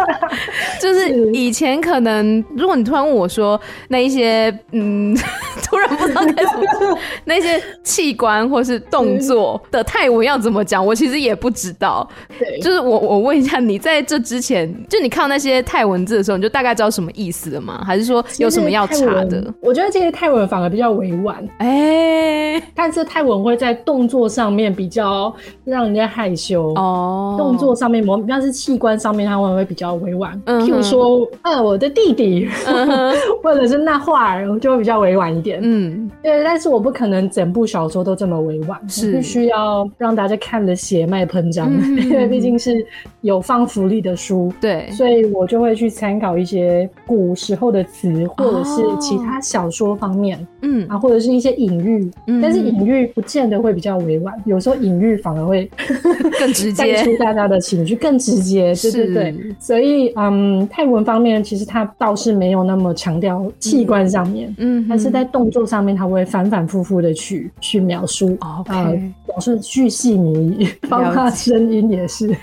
[0.80, 5.14] 就是以前可能，如果你突然问我说那一些，嗯，
[5.62, 12.08] 突然不知道该怎么说，那些器官或是动作的泰文要怎么讲，我其实也不知道。
[12.38, 17.82] 对，就是我，我问一下，你在这之前，就你看到那些泰文字的时候，你就大概知道什么意思了吗？
[17.86, 19.52] 还是说有什么要查的？
[19.60, 23.76] 我觉得这些泰文反而比较委婉，哎、欸，但是泰文会在。
[23.90, 30.40] 在动作上面比较让人家害羞哦，动作上面，某像是器官上面，他会会比较委婉。
[30.46, 35.60] 嗯，譬如说，呃，我的弟弟，嗯、 或者是那话儿，就会比较委婉一点。
[35.62, 39.12] 嗯，对，但是我不可能整部小说都这么委婉，是。
[39.12, 42.86] 必须要让大家看的血脉喷张，嗯、因为毕竟是
[43.20, 44.52] 有放福利的书。
[44.60, 50.86] 对，所以我就会去参考一些古时候的词，或者是其他小说方面，嗯。
[50.88, 53.60] 啊，或者是一些隐喻，嗯、但是隐喻不见得。
[53.60, 55.68] 会比较委婉，有时候隐喻反而会
[56.38, 59.34] 更直接，带出大家的情绪更直接，对对对。
[59.58, 72.28] 所以，嗯，泰文方面其实它倒是没有那么强调器官上面，嗯，但是在动作上面，它会反反复复的去去描述，啊、okay 呃，表示巨细靡遗，包括声音也是。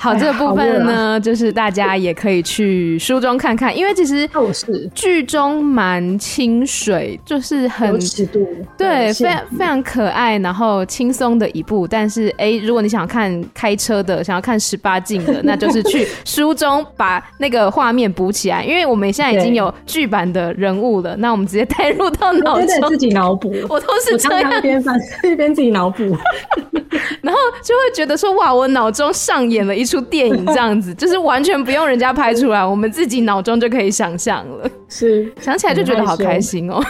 [0.00, 4.28] 好，这个部分呢，就是大家也可以去书中看看，因为其实
[4.94, 11.86] 剧中蛮清水，就是很尺度，对，非常非常可爱，然后轻松的一部。
[11.86, 23.52] 但是，哎，如果你想要看开车的，想要看十八禁的， 那就是去书中把那个画面补起来，因为我们现在已经有剧版的人物了，那我们直接带入到脑中，自己脑补。
[23.68, 26.02] 我都是这样，一边翻一 边自己脑补，
[27.22, 34.70] 然后就会觉得说，哇，我脑中上演了一出电影这样子，就是完全不用人家拍出来，我们自己脑中就可以想象了。
[34.88, 36.82] 是，想起来就觉得好开心哦。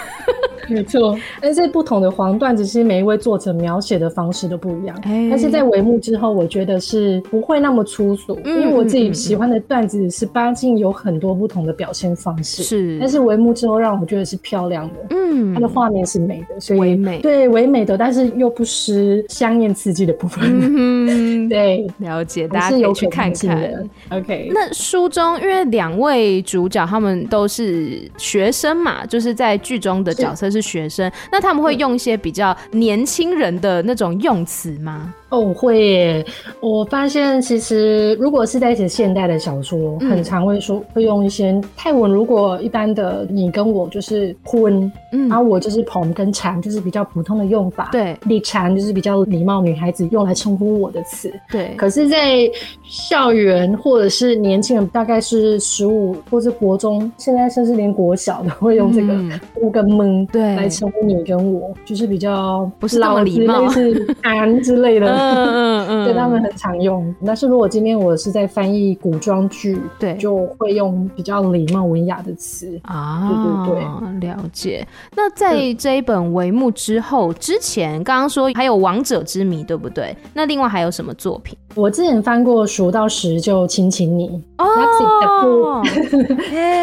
[0.68, 4.96] 没错，但是不同的黄段子，其实每一位作者描写的方式都不一样。
[5.04, 12.62] 欸、但是在帷幕之后，我觉得是不会那么粗俗，嗯、因为我自己喜欢的段子是八禁有很多不同的表现方式。
[12.62, 20.44] 是，但是帷幕之后让我觉得是漂亮的，嗯，它的画面是美的，所以唯美，对，唯美的，但是又不失香艳刺激的部分。
[20.44, 23.88] 嗯， 对，了解，大家可以去看看。
[24.10, 30.57] OK，那书中因为两位主角他们都是学生嘛，就是在剧中的角色是。
[30.60, 35.14] 是学生，那他们会用一些比较年轻人的那种用词吗？
[35.30, 36.26] 哦，会耶。
[36.60, 42.10] 我发现其实如果是在写现代的小说，嗯、很常会说会用一些泰文。
[42.10, 47.90] 如果一般的你跟我就是婚，嗯，然后我就是捧跟蝉，就是比较普通的用法。
[47.92, 51.30] 对，你蝉就是比较礼貌女孩子用来称呼我的词。
[51.50, 51.74] 对。
[51.76, 52.50] 可是，在
[52.82, 59.14] 校园或者是年轻人，大概是十五或是国中，现在甚至连国小都会用这个
[59.56, 65.08] 乌跟蒙对来称呼你跟我，就是比较不是那么礼貌，是安之类的。
[65.08, 67.14] 嗯嗯嗯，对，他们很常用。
[67.24, 73.28] 但是如果今天我是在翻译古装剧，对，就会用比较礼貌文雅的词啊。
[73.28, 74.86] 对对对，了解。
[75.14, 80.16] 那在这一本帷幕之后，之前刚刚说还有《王者之谜》，对不对？
[80.34, 81.56] 那另外还有什么作品？
[81.74, 84.28] 我之前翻过《数到十就亲亲你》
[84.58, 85.82] 哦，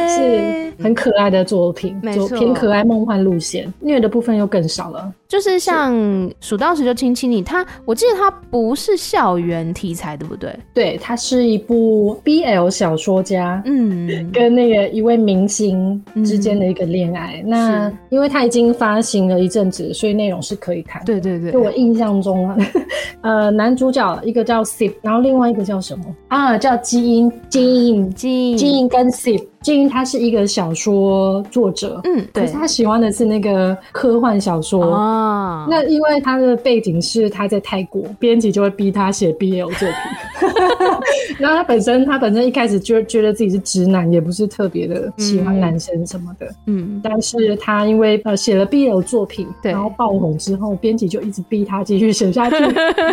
[0.08, 5.12] 是很可爱的作品，没错，偏可爱梦幻路线，虐的部分又更少了。
[5.28, 5.56] 就是。
[5.66, 5.96] 像
[6.42, 10.54] 数到十就亲亲你，它我记得它不是校园题材，对不对？
[10.76, 17.42] 对，它是一部 BL 小说家，嗯，跟那个一位明星之间的一个恋爱。
[17.44, 21.04] 嗯、那因为它已经发行了一阵子，所以内容是可以谈。
[21.06, 22.58] 对对对，就我印象中啊，
[23.22, 26.58] 呃，男主角一个叫 Sip，然后另外一个叫什么啊？
[26.58, 29.46] 叫基因，基因，基因，基因跟 Sip。
[29.62, 35.66] 基因他是一个小说作者，嗯，对，可是他喜欢的是那个科幻小说啊。
[35.68, 40.50] 那因为他的背景是他在泰国，编辑就会逼他写 BL 作品。
[41.38, 47.02] 然后他本身他本身一开始就觉得自己是直男，也不是特别的喜欢男生什么的，嗯。
[47.04, 52.56] 但是他因为呃写了 BL 作品，对，然后爆红之后，编辑就一直逼他继续写下去，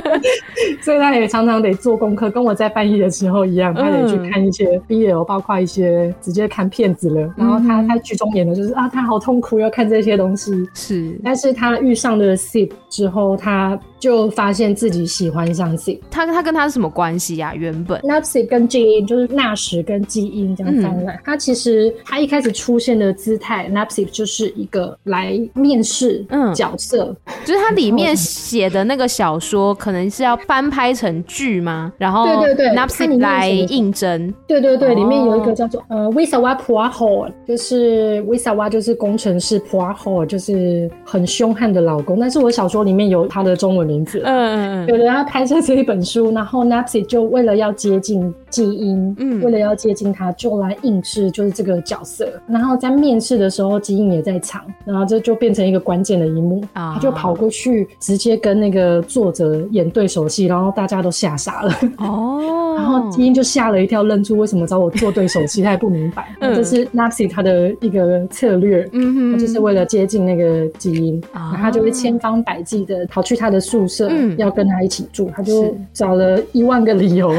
[0.81, 6.43] 所以他也常常得做功课，跟我在翻译的时候一样，他得去看一些 BL，包括一些直接。
[6.53, 10.53] 看片子了，然后他他剧中演的就是啊，他好痛苦，要看这些东西。
[10.75, 16.01] 是，但是他遇上了 Sip 之后，他就发现自己喜欢上 Sip。
[16.11, 17.55] 他他跟他是什么关系呀？
[17.55, 18.01] 原本。
[18.01, 31.93] Napsy 跟基因就是纳什跟基因这样翻来，他、嗯、其实他一开始出现的姿态，Napsy 就是一个来面试角色，嗯、就是他里面写的那个小说可能是要翻拍成剧吗？
[31.97, 38.38] 然后对对对，Napsy 来应征，对对对，里面有一个叫做呃 v i s a w a p u a h o 就是 v i
[38.38, 65.63] s a w a 就是工程师 Puaho 就是很凶悍的老公，但是我小说里面有他的中文名字，嗯嗯嗯，有的他拍摄这一本书，然后 Napsy 就为了要接近基因，嗯，为了要接近他，就来应试就是这个角色，然后在面试的时候，基因也在场，然后这就变成一个关键的一幕，啊，他就跑过去直接跟那个作者演对手戏，然后大家都吓傻了，哦， 然后基因就吓了一跳，愣住，为什么找我做对手戏？
[65.63, 77.33] 他也不明白，嗯，这是 Napsy 他的一个策略，嗯哼，就是为了接近那个基因，然后他就会千方百计的跑去他的宿舍，嗯，要跟他一起住，他就找了一万个理由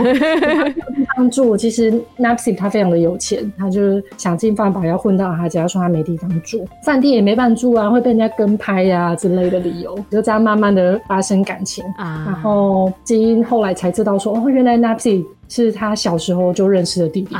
[1.15, 1.55] 帮住。
[1.55, 11.83] 其实 Napsy 他非常的有钱，他就是想尽办法要混到他家，说他没地方住，饭店也没办法住啊，会被人家跟拍呀、啊、之类的理由，就这样慢慢的发生感情。
[11.97, 12.23] 啊。
[12.25, 17.35] 然后基因后来才知道说，哦，原来 Napsy 是他小时候就认识的弟弟，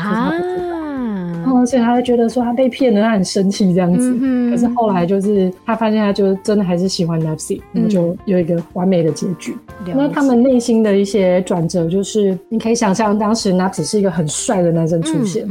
[1.44, 1.66] 啊。
[1.66, 4.18] 所以他会觉得说他被骗了，他很生气这样子。
[4.22, 9.56] 嗯、可是后来就是他发现他就真的还是喜欢 Napsy，然后就有一个完美的结局。
[9.86, 15.48] 嗯、那他们内心的一些转折，就是你可以想象，当时 Napsy 是一个很帅的男生出现，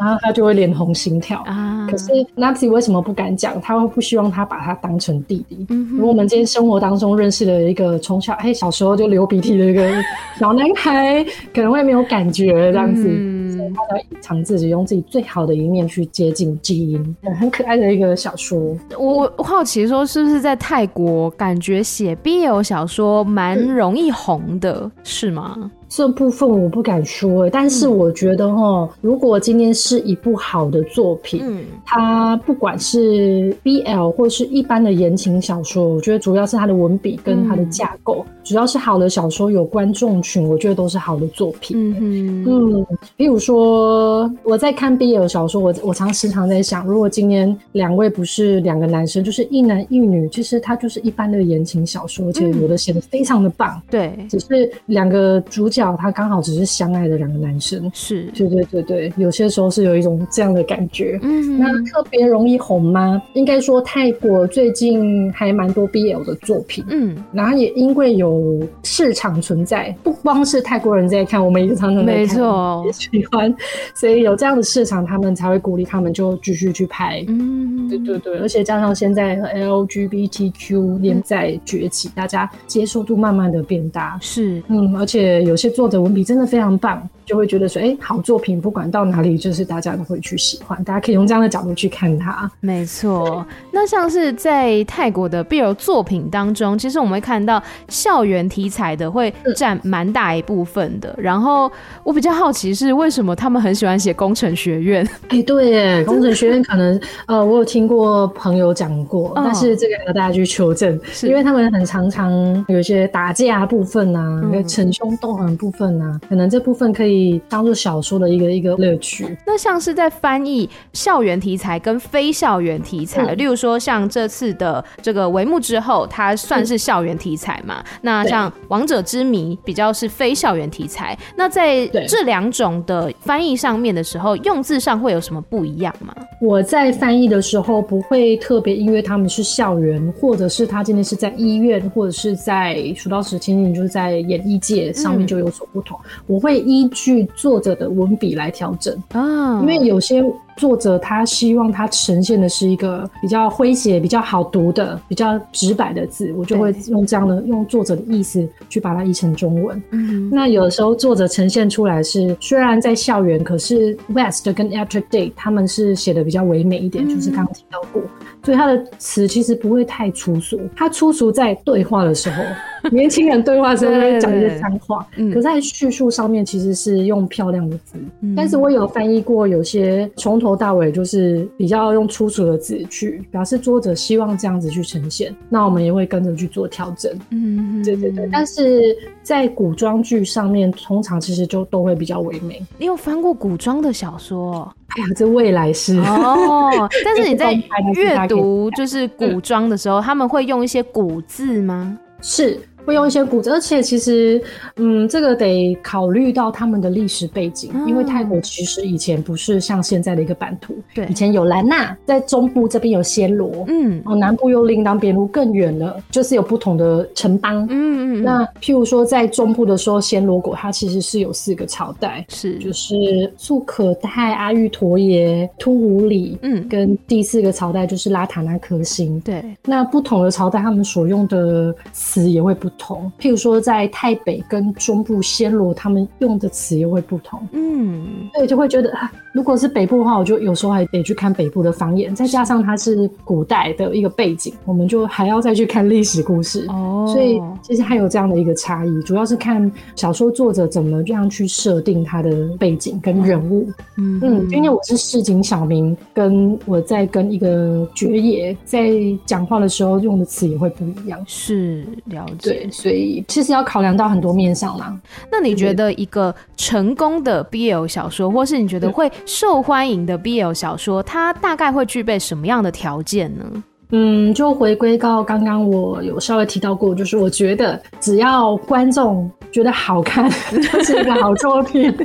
[0.00, 1.86] 然后他就会脸红心跳啊。
[1.90, 3.60] 可是 Napsy 为什么不敢讲？
[3.60, 5.66] 他会不希望他把他当成弟弟。
[5.70, 9.90] 嗯，如果我们今天生活当中认识了一个从小嘿小时候就流鼻涕的一个
[10.38, 13.08] 小男孩，可能会没有感觉这样子。
[13.08, 18.76] 嗯他要隐藏自己，用自己最好的一面去接近基因，很可爱的一个小说。
[18.98, 25.70] 我我好奇说，是不是在泰国感觉写 BL 小说蛮容易红的，是吗？
[25.90, 41.76] 这部分我不敢说，但是我觉得哈，如果今天是一部好的作品，嗯，它不管是 BL 或是一般的言情小说，我觉得主要是它的文笔跟它的架构，主要是好的小说有观众群，我觉得都是好的作品。
[41.76, 42.86] 嗯嗯，
[43.16, 53.82] 比如说我在看 BL 小说，我我常时常在想，如果今天两位不是两个男生，就是一男一女，其实它就是一般的言情小说，而且有的写的非常的棒。
[53.90, 55.79] 对，只是两个主角。
[55.98, 58.30] 他刚好只是相爱的两个男生，是。
[58.34, 61.18] 对对对对，有些时候是有一种这样的感觉。
[61.22, 63.20] 嗯，那特别容易红吗？
[63.32, 73.54] 应该说泰国最近还蛮多 BL 的作品，嗯，然后也因为有市场存在，不光是泰国人在看，我们也常常在看，没错，也喜欢，
[73.94, 77.24] 所以有这样的市场，他们才会鼓励他们就继续去拍。
[77.26, 85.69] 嗯，对对对，而且加上现在 LGBTQ 连载崛起，大家接受度慢慢的变大，是，嗯，而且有些。
[85.70, 90.82] 作者文笔真的非常棒，就会觉得说，哎、欸，好作品不管到哪里，就是大家都会去喜欢。
[90.82, 92.50] 大家可以用这样的角度去看它。
[92.58, 101.14] 没错，那像是在泰国的 BL 作品当中，其实我们会看到校园题材的会占蛮大一部分的。
[101.16, 101.70] 然后
[102.02, 105.06] 我比较好奇是为什么他们很喜欢写工程学院？
[105.30, 112.32] 哎、欸，对耶，工程学院可能 呃，我有听过朋友讲过，但是这个要大家去求证，是因为他们很常常
[112.66, 115.56] 有一些打架部分啊，逞凶斗狠。
[115.60, 119.36] 部分啊，可能这部分可以当做小说的一个一个乐趣。
[119.44, 127.82] 那像是在翻译校园题材跟非校园题材，嗯，例如说像这次的这个帷幕之后，它算是校园题材嘛？
[127.84, 131.18] 嗯，那像王者之谜比较是非校园题材。
[131.36, 136.14] 那在这两种的翻译上面的时候，用字上会有什么不一样吗？
[136.40, 145.40] 我在翻译的时候不会特别，因为他们是校园，或者是他今天是在医院，或者是在蜀道十七就是在演艺界上面就有。
[145.40, 148.94] 有所不同，我会依据作者的文笔来调整。
[149.12, 150.22] 啊，因为有些
[150.56, 159.82] 作者他希望他呈现的是一个比较诙谐、比较好读的、比较直白的字，我就会用这样的用作者的意思去把它译成中文。
[159.92, 168.02] 嗯，那有的时候作者呈现出来是虽然在校园，可是 West 跟 After Day 他们是写的比较唯美一点，就是刚刚提到过，
[168.44, 172.42] 所以他的词其实不会太粗俗，他粗俗在对话的时候。
[172.90, 177.98] 年轻人对话的时候会讲一些脏话，可在叙述上面其实是用漂亮的字。
[178.22, 187.12] 嗯、但是我有翻译过，有些从头到尾就是比较用粗俗的字去表示作者希望这样子去呈现，那我们也会跟着去做调整。
[187.28, 188.26] 嗯，对对对。
[188.32, 192.62] 但是在古装剧上面，通常其实就都会比较唯美。
[192.78, 194.74] 你有翻过古装的小说？
[194.96, 196.88] 哎呀，这未来是哦。
[197.04, 197.52] 但是你在
[197.94, 201.96] 阅读就是古装的时候，他们会用一些古字吗？
[202.20, 202.60] 是。
[202.84, 204.40] 会用一些古，而且其实，
[204.76, 222.94] 嗯，这个得考虑到他们的历史背景，嗯，因为泰国其实以前不是像现在的一个版图，对，以前有兰纳，在中部这边有暹罗，嗯，哦，南部又另当别路更远了，就是有不同的城邦，嗯嗯，嗯，那譬如说在中部的时候，暹罗国它其实是有四个朝代，是，就是
[223.36, 237.40] 素可泰、阿育陀耶、突武里，嗯，跟第四个朝代就是拉塔那科辛，对，那不同的朝代他们所用的词也会不同，譬如说在台北跟中部暹罗，他们用的词也会不同。
[237.52, 246.66] 嗯，对，就会觉得啊，如果是北部的话，我就有时候还得去看北部的方言，再加上它是古代的一个背景，我们就还要再去看历史故事。
[246.68, 253.68] 哦，所以其实还有这样的一个差异，主要是看小说作者怎么这样去设定他的背景跟人物。
[253.96, 258.90] 嗯嗯，今天我是市井小民，跟我在跟一个爵爷在
[259.26, 261.18] 讲话的时候用的词也会不一样。
[261.26, 261.84] 是。
[262.06, 264.92] 了解，所以其实要考量到很多面向啦。
[265.30, 273.44] 那你觉得一个成功的 BL 小说，或是你觉得会受欢迎的 BL 小说，它大概会具备什么样的条件呢？
[273.90, 281.92] 嗯，就回归到刚刚我有稍微提到过，就是我觉得只要观众觉得好看， 就是一个好作品。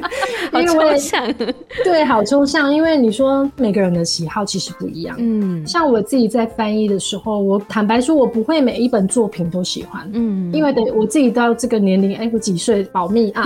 [0.51, 1.33] 好抽象，
[1.83, 2.73] 对，好抽象。
[2.73, 5.15] 因为你说每个人的喜好其实不一样。
[5.19, 10.09] 嗯，像我自己在翻译的时候，我坦白说，我不会每一本作品都喜欢。
[10.13, 13.43] 嗯，因为等我自己到这个年龄，哎，我几岁保密啊？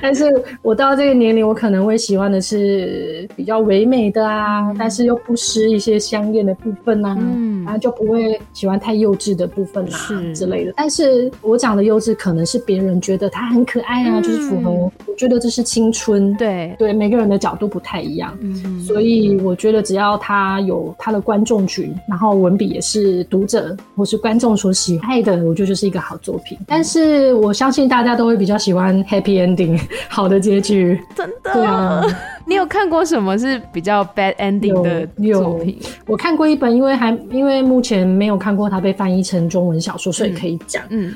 [0.00, 0.24] 但是
[0.62, 7.14] 我到这个年龄，我可能会喜欢的是比较唯美的啊，嗯、但是又不失一些香艳的部分啊。
[7.20, 9.98] 嗯，然后就不会喜欢太幼稚的部分啊
[10.34, 10.72] 之类的。
[10.76, 14.70] 但是我讲的幼稚，可能是别人觉得他很可爱啊，嗯、就是符合。
[14.70, 16.34] 我觉得这是青春。
[16.36, 18.36] 对对，每个人的角度不太一样。
[18.40, 26.58] 嗯，所以我觉得只要他有他的观众群，然后文笔也是读者或是观众所喜爱的，我觉得就是一个好作品。
[26.66, 31.00] 但是我相信大家都会比较喜欢 happy ending， 好的结局。
[31.14, 31.52] 真的？
[31.52, 32.02] 对啊。
[32.46, 35.78] 你有看过什么是比较 bad ending 的作品？
[36.06, 40.82] 我看过一本，因为还因为目前没有看过它被翻译成中文小说，所以可以讲。
[40.90, 41.14] 嗯，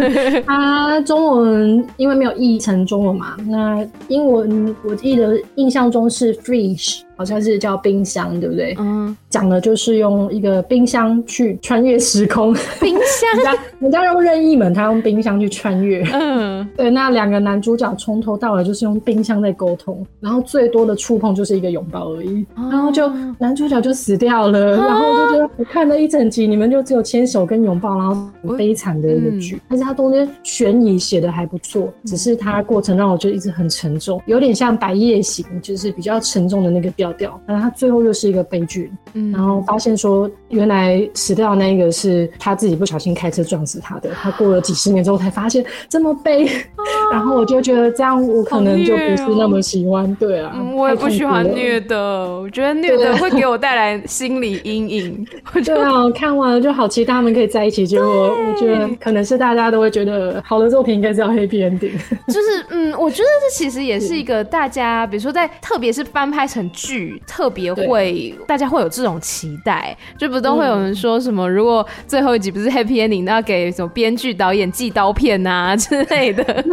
[0.46, 7.00] 它中文因为没有译成中文嘛，那英文我记得印象中是 fridge。
[7.18, 8.76] 好像是叫冰箱，对不对？
[8.78, 12.52] 嗯，讲的就是用一个冰箱去穿越时空。
[12.78, 16.02] 冰箱，人家用任意门，他用冰箱去穿越。
[16.12, 16.90] 嗯， 对。
[16.90, 22.46] 那两个男主角从头到尾就是用冰箱在沟通，然后最多的触碰就是一个拥抱而已。
[22.54, 23.08] 哦、然后就
[23.38, 29.56] 男主角就死掉了，哦、然后就觉得我看了一整集，你们就只有牵手跟拥抱，然后很悲惨的一个剧。
[29.56, 37.06] 嗯、但是他中间悬疑写的还不错，只是他过程让我觉得一直很沉重，有点像《白夜行》，就是比较沉重的那个调。
[37.16, 46.52] 调，然后他最后又是一个悲剧，嗯，然后发现说原来死掉的那个是他自己不小心开车撞死他的，他过了几十年之后才发现这么悲，啊、
[47.12, 51.96] 然后我就觉得这样我可能就不是那么喜欢，哦、对啊、嗯，我也不喜欢虐的，
[52.40, 55.26] 我觉得虐的会给我带来心理阴影。
[55.54, 61.92] 我觉得对啊，看完了就好期待他们可以在一起，结果我觉得可能是大家都会觉得好的作品应该是要 happy ending，
[62.28, 67.22] 就是嗯，我觉得这其实也是一个大家，比如说在特别是翻拍成剧。
[67.26, 76.44] 特别会，大家会有这种期待，就不都会有人说什么，嗯、如果最后一集不是 happy ending，那要给什么编剧导演寄刀片啊 之类的。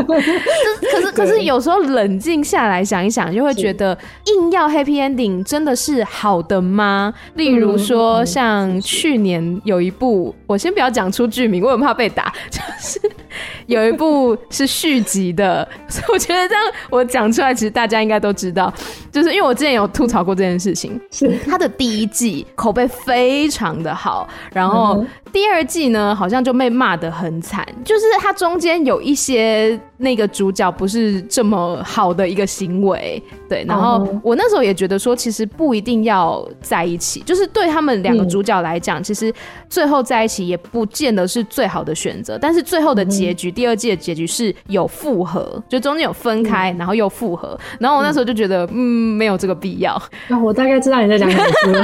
[0.91, 7.13] 可是可是有时候冷静下来想一想，就会觉得硬要 happy ending 真的是好的吗？
[7.35, 12.99] 例如说像去年有一部，我先不要讲出剧名，我很怕被打， 就是。
[13.67, 18.73] 有一部是续集的，所以我觉得这样我讲出来，其实大家应该都知道，
[19.11, 20.99] 就是因为我之前有吐槽过这件事情。
[21.11, 33.63] 是它的第一季口碑非常的好，然后第二季呢，好像就被骂的很惨，就是它中间有一些那个主角不是这么好的一个行为，对。
[33.67, 39.33] 然后我那时候也觉得说，其实不一定要在一起，就是对他们两个主角来讲，其实
[39.73, 43.51] 最后在一起也不见得是最好的选择，但是最后的结局。
[43.51, 49.99] 第二季的结局是有复合，就中间有分开，嗯、然后又复合，然后我那时候就觉得，嗯，嗯，没有这个必要。
[50.27, 51.39] 那我大概知道你在讲什
[51.71, 51.79] 么，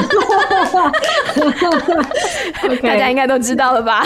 [2.83, 4.05] 大家应该都知道了吧？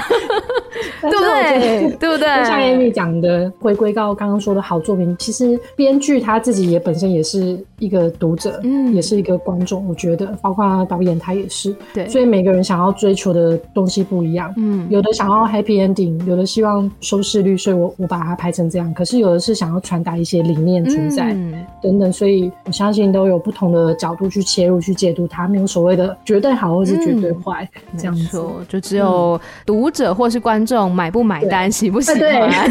[1.01, 1.97] 对不对？
[1.99, 2.27] 对不对？
[2.39, 9.85] 就像 Amy 讲的，回归到刚刚说的好作品，其实编剧他自己也本身也是一个读者，嗯，也是一个观众。
[9.89, 12.07] 我觉得，包括导演他也是，对。
[12.07, 17.23] 所以每个人想要追求的东西不一样，嗯，有的想要 happy ending，有的希望收。
[17.23, 18.93] 视率，所以我我把它拍成这样。
[18.93, 28.43] 可是有的是想要传达一些理念存在、嗯、等等，所以我相信都有不同的角度去切入去解读它，没有所谓的绝对好或是绝对坏、嗯、这样子。
[28.67, 32.21] 就只有读者或是观众买不买单，喜不喜欢。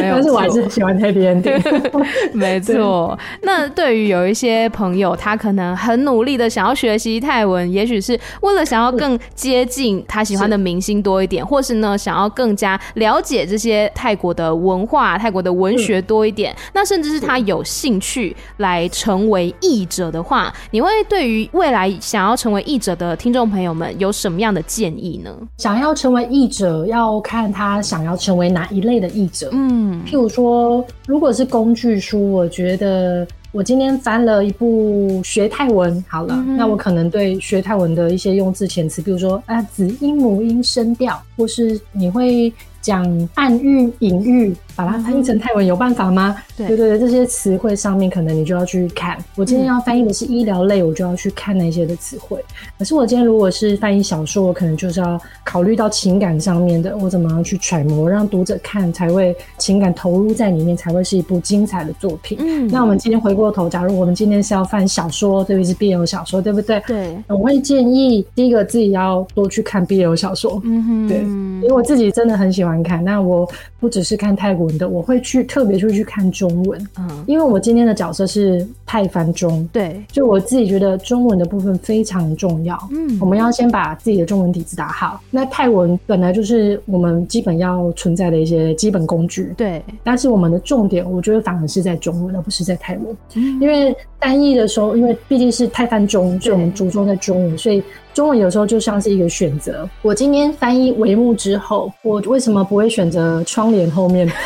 [0.00, 2.02] 没有，但是我还是喜欢 Happy Ending。
[2.34, 3.16] 没错。
[3.42, 16.54] 那对于有一些朋友，他可能很努力的想要学习泰文，也许是为了想要更接近他喜欢的明星多一点，或是呢想要更加了解这些泰国的文化、泰国的文学多一点。
[16.72, 25.30] 那甚至是他有兴趣来成为译者的话，你会对于未来想要成为译者的听众朋友们有什么样的建议呢？
[25.58, 29.48] 想要成为译者，要看他想要成为哪一类的译者。
[29.52, 33.26] 嗯，譬如说，如果是工具书，我觉得。
[33.52, 42.50] 我今天翻了一部学泰文，好了，嗯、那我可能对学泰文的一些用字遣词，比如说啊子音母音声调，或是你会
[42.80, 44.56] 讲暗喻隐喻。
[44.84, 46.36] 把它翻译成泰文有办法吗？
[46.56, 49.16] 对对对，这些词汇上面可能你就要去看。
[49.36, 52.42] 我今天要翻译的是医疗类，我就要去看那些的词汇。
[52.78, 62.38] 可是我今天如果是翻译小说，我可能就是要考虑到情感上面的，我怎么样去揣摩，让读者看才会情感投入在里面，才会是一部精彩的作品。
[62.40, 66.80] 嗯，那我们今天回过头，假如我们今天是要翻小说，特别是 BL 小说，对不对？
[66.86, 70.60] 对，我会建议第一个自己要多去看 BL 小说。
[70.64, 73.04] 嗯哼，对，因为我自己真的很喜欢看。
[73.04, 74.71] 那我不只是看泰国。
[74.88, 85.20] 我会去特别出去看中文，嗯，因为我今天的角色是泰翻中，对，就我自己觉得中文的部分非常重要，嗯，我们要先把自己的中文底子打好。
[85.30, 97.82] 那泰文本来就是我们基本要存在的一些基本工具，对，但是我们的重点，我觉得反而是在中文，而不是在泰文，嗯，因为单译的时候，因为毕竟是泰翻中，所以我们着重在中文，所以。
[98.14, 99.88] 中文有时候就像是一个选择。
[100.02, 104.30] 我今天翻译帷幕之后，我为什么不会选择窗帘后面？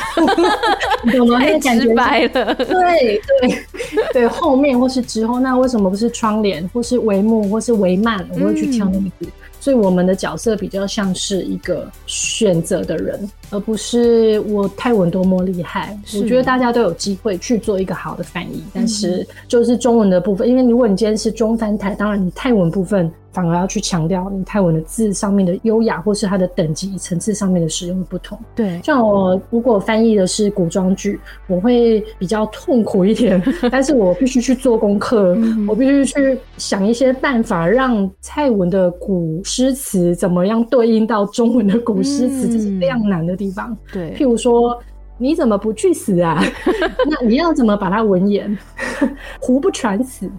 [1.38, 2.54] 太直白了。
[2.54, 3.64] 对对
[4.12, 8.24] 对，后面或是之后，那为什么不是窗帘，或是帷幕，或是帷幔？
[8.34, 9.26] 我会去挑那个字。
[9.26, 15.98] 嗯所以我们的角色比较像是一个选择的人，而不是我泰文多么厉害。
[16.20, 28.38] 我觉得大家都有机会去做一个好的翻译，但是就是中文的部分，因为如果你今天是中翻台，当然你泰文部分反而要去强调你泰文的字上面的优雅，或是它的等级层次上面的使用的不同。
[28.54, 35.36] 对，像我如果翻译的是古装剧，我会比较痛苦一点， 但是我必须去做功课，
[35.68, 39.26] 我必须去想一些办法让泰文的古。
[39.44, 43.76] 诗词怎么样对应到中文的古诗词，这是非常难的地方。
[43.92, 44.82] 对，譬如说。
[45.18, 46.42] 你怎么不去死啊？
[47.08, 48.56] 那你要怎么把它文言？
[49.40, 50.30] 胡不传死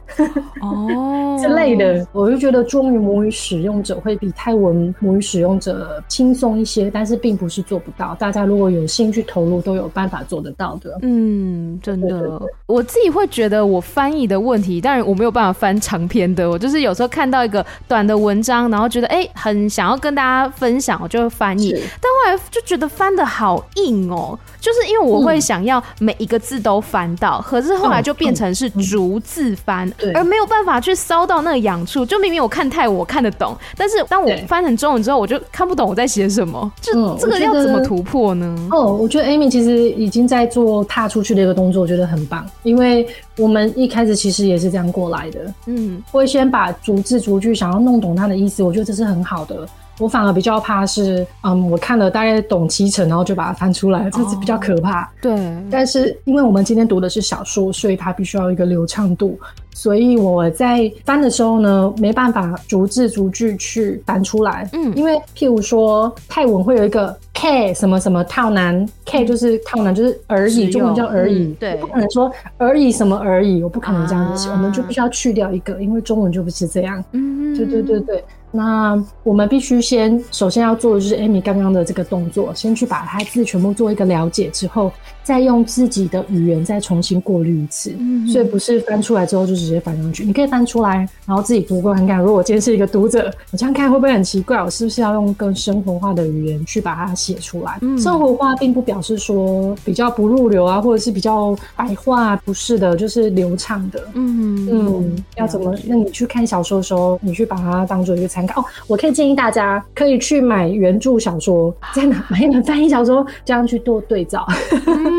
[0.62, 8.16] 哦之类的，我就觉得中文母语使用者会比泰文母语使用者轻松一些，但是并不是做不到。
[8.16, 10.98] 大家如果有兴趣投入，都有办法做得到的。
[11.04, 16.50] 嗯，真的，我自己会觉得我翻译的问题，当然我没有办法翻长篇的。
[16.50, 21.72] 我就是有时候看到一个短的文章，然后觉得哎、欸，很想要跟大家分享，我就会翻译。
[22.02, 24.38] 但后来就觉得翻得好硬哦。
[24.68, 32.06] 就是因为我会想要每一个字都翻到，嗯、可是后来就变成是逐字翻，而没有办法去搔到那个痒处。
[32.06, 36.70] 就明明我看泰文我看得懂，但是当我翻成中文之后，我就看不懂我在写什么。
[36.82, 38.54] 就这个要怎么突破呢？
[38.72, 42.46] 哦，我觉得 Amy 其实已经在做踏出去的一个动作，我觉得很棒。
[42.64, 43.08] 因为
[43.38, 49.66] 我们一开始其实也是这样过来的，嗯，会先把逐字逐句想要弄懂它的意思，我觉得这是很好的。
[50.00, 55.04] 我反而比较怕是，嗯，我看了大概懂七成，然后就把它翻出来，这是比较可怕。
[55.04, 59.40] 哦、对，但是因为我们今天读的是小说，所以它必须要一个流畅度，
[59.74, 64.70] 所以我在翻的时候呢，没办法逐字逐句去翻出来。
[64.74, 71.40] 嗯，因为譬如说泰文会有一个 k 什么什么套男 k 就是套男就是而已，中文叫而已。
[71.44, 77.04] 嗯、对，不可能说而已什么而已，我不可能这样子写，啊、我们就必须要去掉一个，因为中文就不是这样。
[77.14, 78.24] 嗯，对对对对。
[78.58, 84.92] 那我们必须先，首先要做的就是 Amy 刚刚的这个动作，先去把它字全部做一个了解之后，
[85.28, 87.94] 再用自己的语言再重新过滤一次。
[88.00, 92.18] 嗯，所以不是翻出来之后就直接翻上去，你可以翻出来，然后自己读过很感。
[92.18, 94.56] 如果我今天是一个读者，我这样看会不会很奇怪？
[94.64, 97.78] 我是不是要用更生活化的语言去把它写出来？
[97.82, 104.02] 嗯，生活化并不表示说比较不入流啊，或者是比较白话，不是的，就是流畅的。
[104.14, 105.76] 嗯嗯，要怎么？
[105.86, 108.62] 那你去看小说的时候，你去把它当做一个参考。
[108.62, 114.48] 哦，我可以建议大家可以去买原著小说，在哪买一本翻译小说，这样去做对照。
[114.88, 115.17] 嗯，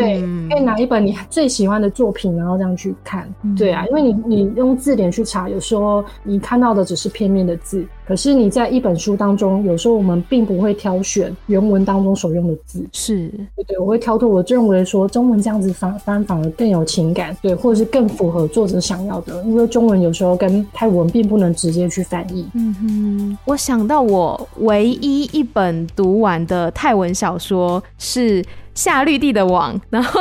[0.00, 0.20] 对，
[0.50, 3.28] 可以拿一本你最喜欢的作品，然后这样去看。
[3.42, 7.86] 嗯、对啊，因为你你用字典去查，有时候你看到的只是片面的字。
[8.10, 14.28] 可是你在一本书当中，有时候我们并不会挑选原文当中所用的字，是对对，我会挑脱。
[14.28, 19.40] 我认为说中文这样子翻翻反而更有情感，对，或者是更符合作者想要的。
[19.44, 22.44] 因为中文有时候跟泰文并不能直接去翻译。
[22.54, 28.44] 嗯哼，我想到我唯一一本读完的泰文小说是。
[28.72, 30.20] 夏绿蒂的网，然后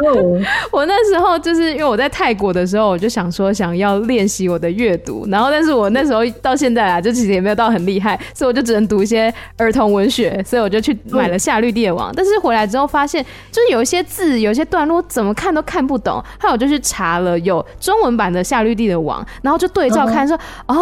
[0.72, 12.12] 我那时候就是因为我在泰国的时候，我就想说想要练习我的阅读，然后但是我那时候到现在啊，就其实也没有到很厉害，所以我就只能读一些儿童文学，所以我就去买了夏绿蒂的网。
[12.14, 20.76] 但是回来之后发现，就是有一些字，有一些段落怎么看都看不懂，后来我就去查了有中文版的夏绿蒂的网，然后就对照看说，哦，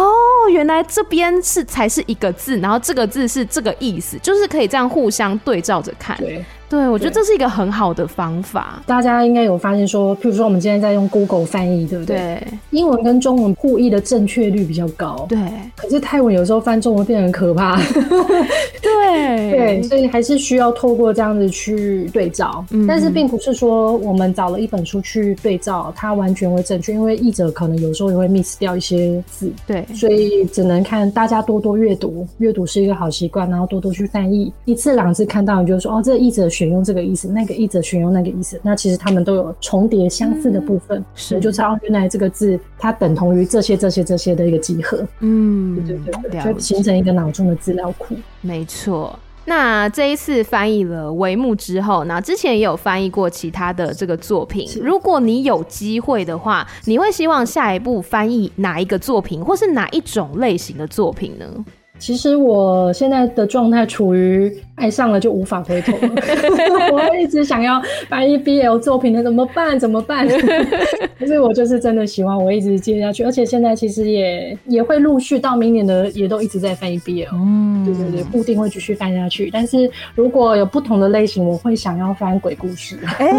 [0.51, 6.15] 原来这边是才是一个字，然后这个字是这个意思，就是可以这样互相对照着看。
[6.17, 6.43] 对，
[6.77, 8.81] 我觉得这是一个很好的方法。
[8.85, 12.17] 大家应该有发现说，譬如说我们今天在用 Google 翻译，对不对？
[12.17, 12.47] 对。
[12.71, 15.25] 英文跟中文互译的正确率比较高。
[15.27, 15.39] 对。
[15.75, 17.79] 可是泰文有时候翻中文变得很可怕。
[18.81, 19.51] 对。
[19.51, 22.63] 对，所以还是需要透过这样子去对照。
[22.69, 22.85] 嗯。
[22.85, 29.51] 但是并不是说我们找了一本书去对照，它完全会正确，因为译者可能有时候也会 miss 掉一些字。
[29.65, 29.83] 对。
[29.95, 36.47] 所以只能看大家多多阅读，阅读是一个好习惯，然后多多去翻译，一次两次看到你就说哦，这个译者。
[36.59, 48.13] 选用这个意思，那个译者选用那个意思，那其实他们都有重叠相似的部分，是、嗯、就知道原来这个字它等同于这些这些这些的一个集合，嗯，对对对，就形成一个脑中的资料库。
[48.41, 54.67] 没错，那这一次翻译了《帷幕》之后，那之前也有翻译过其他的这个作品。
[54.81, 61.45] 如果你有机会的话，你会希望下一步翻译哪一个作品，或是哪一种类型的作品呢？
[61.99, 66.09] 其实我现在的状态处于爱上了就无法回头了，
[66.91, 69.77] 我一直想要翻译 BL 作品的，怎么办？
[69.77, 70.27] 怎么办？
[71.19, 79.49] 可是我就是真的喜欢，我一直接下去，而且现在其实也也会陆续到明年的，也都一直在翻译 BL，嗯，对对对，固定会继续翻下去。
[79.51, 82.97] 但是如果有不同的类型，我会想要翻鬼故事。
[83.17, 83.29] 欸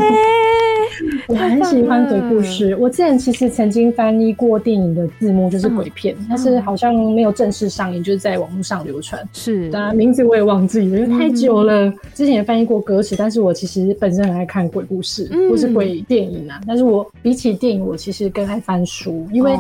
[1.27, 2.75] 我很喜欢鬼故事。
[2.77, 9.27] 我之前其实曾经翻译过电影的字幕，就是鬼片，嗯、但是好像没有正式上映，就是在网络上流传。
[9.33, 11.87] 是，当然名字我也忘记了，因为太久了。
[11.87, 16.61] 嗯、之前也翻译过歌词，但是我其实本身很爱看鬼故事，或是鬼电影啊。
[16.67, 19.57] 但是我比起电影，我其实更爱翻书，因为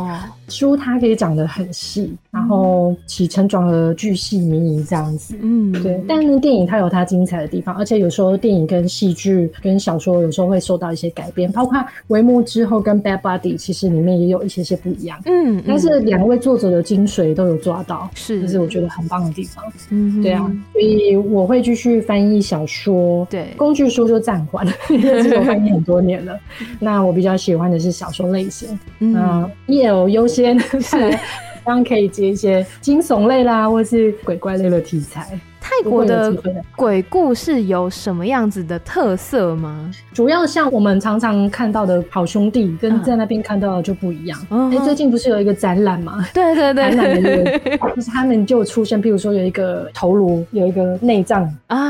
[0.48, 5.34] 书它可以讲的很细，然后起承转合、巨细靡遗这样子。
[5.40, 6.00] 嗯，对。
[6.06, 11.78] 但是电影它有它精彩的地方，而且有时候电影跟戏剧跟小说有时候会受到一些改变，包括
[12.08, 15.18] 帷幕之后跟 Bad Buddy，其实里面也有一些些不一样。
[15.26, 19.64] 嗯，嗯，但是两位作者的精髓都有抓到，是，这是我觉得很棒的地方。
[19.90, 26.38] 嗯，对啊，所以我会继续翻译小说，对，工具书就暂缓了，因为这个翻译很多年了。
[26.78, 30.96] 那我比较喜欢的是小说类型，嗯，E L 优先是，
[31.64, 35.38] 当然可以接一些惊悚类啦，或是鬼怪类的题材。
[35.60, 36.34] 泰国的
[36.74, 39.90] 鬼故事有什么样子的特色吗？
[40.12, 44.38] 主要像我们常常看到的好兄弟，跟在那边看到的就不一样。
[44.44, 46.26] 哎、嗯欸，最近不是有一个展览吗？
[46.34, 47.58] 对对对，展览的
[47.94, 51.42] 就是他们就出现，譬如说有一个头颅，有一个内脏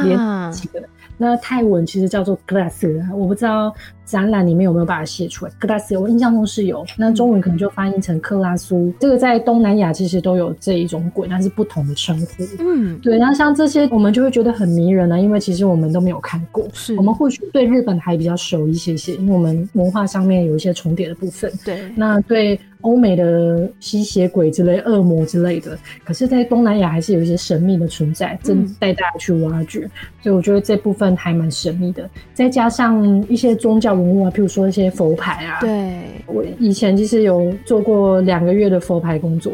[0.05, 0.81] 连几个。
[0.81, 0.85] 啊
[1.23, 3.71] 那泰文其实叫做 glass，我不知道
[4.11, 5.53] 展览里面有没有把它写出来。
[5.61, 6.85] glass，我印象中是有。
[6.99, 8.89] 那中文可能就翻译成克拉苏。
[8.89, 12.45] 嗯、这个在东南亚其实都有这一种鬼，但是不同的称呼。
[12.59, 13.19] 嗯，对。
[13.19, 16.67] 那像这些，我们就会觉得很迷人呢，因为其实我们都没有看过。
[16.73, 16.97] 是。
[16.97, 21.53] 我们或许对日本还比较熟一些些，因为我们文化上面有一些重叠的部分。
[21.65, 21.81] 对。
[21.95, 22.59] 那对。
[22.83, 29.81] 欧美的吸血鬼之类、恶魔之类的，可是，在东南亚还是有一些神秘的存在，正带大家去挖掘。
[29.81, 29.91] 嗯、
[30.23, 32.09] 所以我觉得这部分还蛮神秘的。
[32.33, 35.59] 再加上一些宗教文物啊，譬如说一些佛牌啊。
[35.61, 39.53] 对，我以前其实有做过两个月的佛牌工作，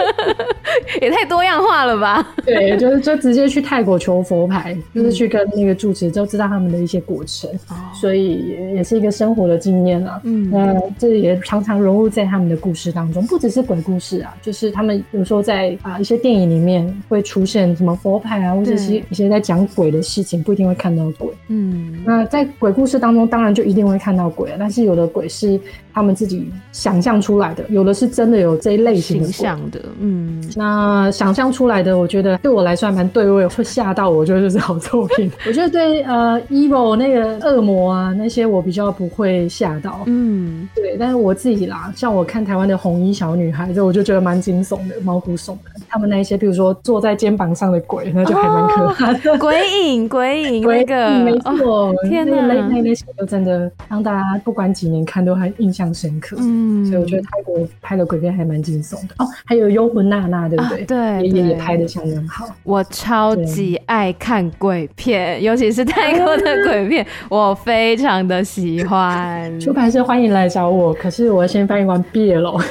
[1.00, 2.34] 也太多样化了吧？
[2.44, 10.20] 对，就是就直接去泰国求佛牌，就是去跟那个住持就知道他们的一些过程，嗯、所以也是一个生活的经验啊。
[10.24, 12.26] 嗯，那这也常常融入在。
[12.26, 21.28] 他们的故事当中，不只是鬼故事啊，就是他们有时候在啊一些电影里面会出现什么佛牌啊，或者是一些在讲鬼的事情，不一定会看到鬼。
[21.46, 25.58] 嗯，那在鬼故事当中，当然就一定会看到鬼，但是有的鬼是
[25.92, 29.46] 他们自己想象出来的，有的是真的有这一类型的鬼。
[29.70, 35.30] 的，嗯，那那想象出来的，我觉得对我来说还蛮对味，会吓到我，觉得就是好作品。
[35.46, 40.00] 我觉得对呃，Evil 那个恶魔啊那些，我比较不会吓到。
[40.06, 40.96] 嗯，对。
[40.98, 45.74] 但是我自己啦，像我看台湾的红衣小女孩，就我就觉得蛮惊悚的，毛骨悚然。
[45.88, 49.32] 他们那一些，比如说坐在肩膀上的鬼，那就还蛮可怕的。
[49.32, 51.94] 哦、鬼影，鬼影， 鬼影、那个嗯，没错、哦。
[52.08, 56.36] 天哪，那那那些就真的让大家不管几年看都还印象深刻。
[56.38, 59.14] 嗯，所以我觉得泰国拍的鬼片还蛮惊悚的。
[59.18, 60.82] 哦，还有幽魂娜娜，对不对？
[60.82, 62.48] 啊、对，爷爷也拍的相当好。
[62.62, 69.52] 我超级爱看鬼片，尤其是泰国的鬼片，我非常的喜欢。
[69.60, 72.64] 出版社欢迎来找我，可是我要先翻译完 BL，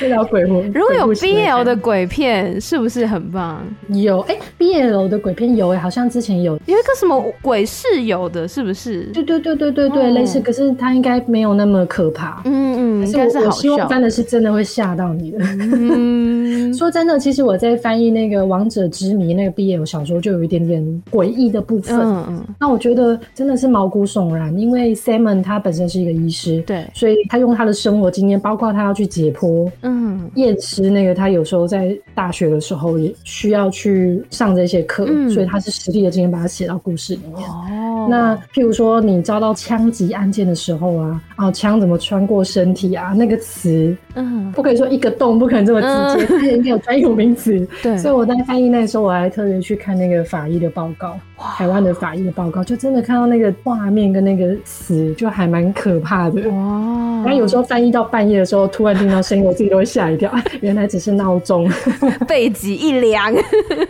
[0.00, 0.70] 再聊鬼魂。
[0.72, 3.62] 如果有 BL 的鬼片，是不是很棒？
[3.88, 9.10] 有哎、欸、，BL 的鬼片有哎、欸，好像之前有有一个什么鬼室友的，是不是？
[9.22, 12.42] 对对对对对对，哦、类似，可是他应该没有那么可怕。
[12.44, 13.48] 嗯嗯，应该是好笑。
[13.48, 15.38] 我希望真的是真的会吓到你的。
[15.40, 21.98] 嗯， 说真的，其实我在翻译那个《王者之谜》那个 BL 小说，就有一点点诡异的部分。
[21.98, 37.48] 嗯嗯，那我觉得真的是毛骨悚然，因为 Simon 他本身是一个医师，对，所以他用他的生活经验，包括他要去解剖，嗯，验尸那个，他有时候在大学的时候也需要去上这些课，嗯，所以他是实地的经验把它写到故事里面。
[37.48, 37.64] 哦，
[38.08, 43.14] 那譬如说你遭到枪击案件的时候啊，啊，枪怎么穿过身体啊？
[43.16, 47.66] 那个词，嗯，不可以说一个洞，不可能这么直接，它应该有专有名词。
[47.82, 51.18] 对，所以我在翻译那个时候，我还特别去看那个法医的报告。
[51.38, 56.48] 台湾的法医的报告，就真的看到那个画面跟那个词，就还蛮可怕的。
[56.48, 57.22] 哇！
[57.22, 60.32] 然后有时候翻译到半夜的时候，突然听到声音，我自己都会吓一跳。
[60.62, 61.70] 原来只是闹钟，
[62.26, 63.34] 背脊一凉，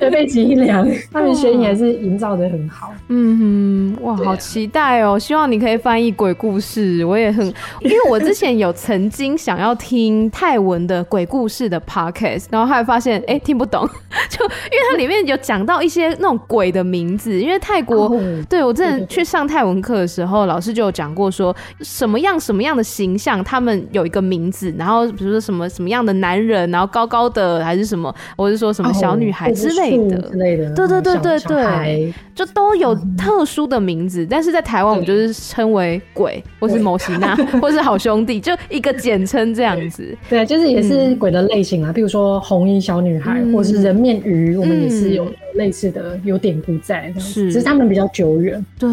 [0.01, 0.89] 对，背脊一凉。
[1.13, 2.93] 他们悬疑还是营造得很好。
[3.11, 5.17] 嗯哼，哇，啊、好期待哦！
[5.17, 7.47] 希望你可以翻译鬼故事，我也很，
[7.81, 13.87] 因为我之前有曾经想要听泰文的鬼故事的 podcast，然后后来发现，哎、欸，听不懂，
[14.29, 17.39] 就因为它里面有讲到一些那种鬼的名字。
[17.41, 34.27] 因为泰国，oh, 对，我之前去上泰文课的时候，老师就有讲过，说什么样什么样的形象，他们有一个名字，然后比如说什么什么样的男人，然后高高的还是什么，或是说什么小女孩之类的，之类的，对对对对对，就都有特殊的名字。
[34.29, 40.17] 但是在台湾，我们就是称为鬼，或是摩西娜， 或是好兄弟，就一个简称这样子。
[40.31, 45.27] 对，就是也是鬼的类型啊，比如说红衣小女孩，或是人面鱼，我们也是有
[45.57, 47.13] 类似的有点不在。
[47.19, 48.89] 是，只是他们比较久远，对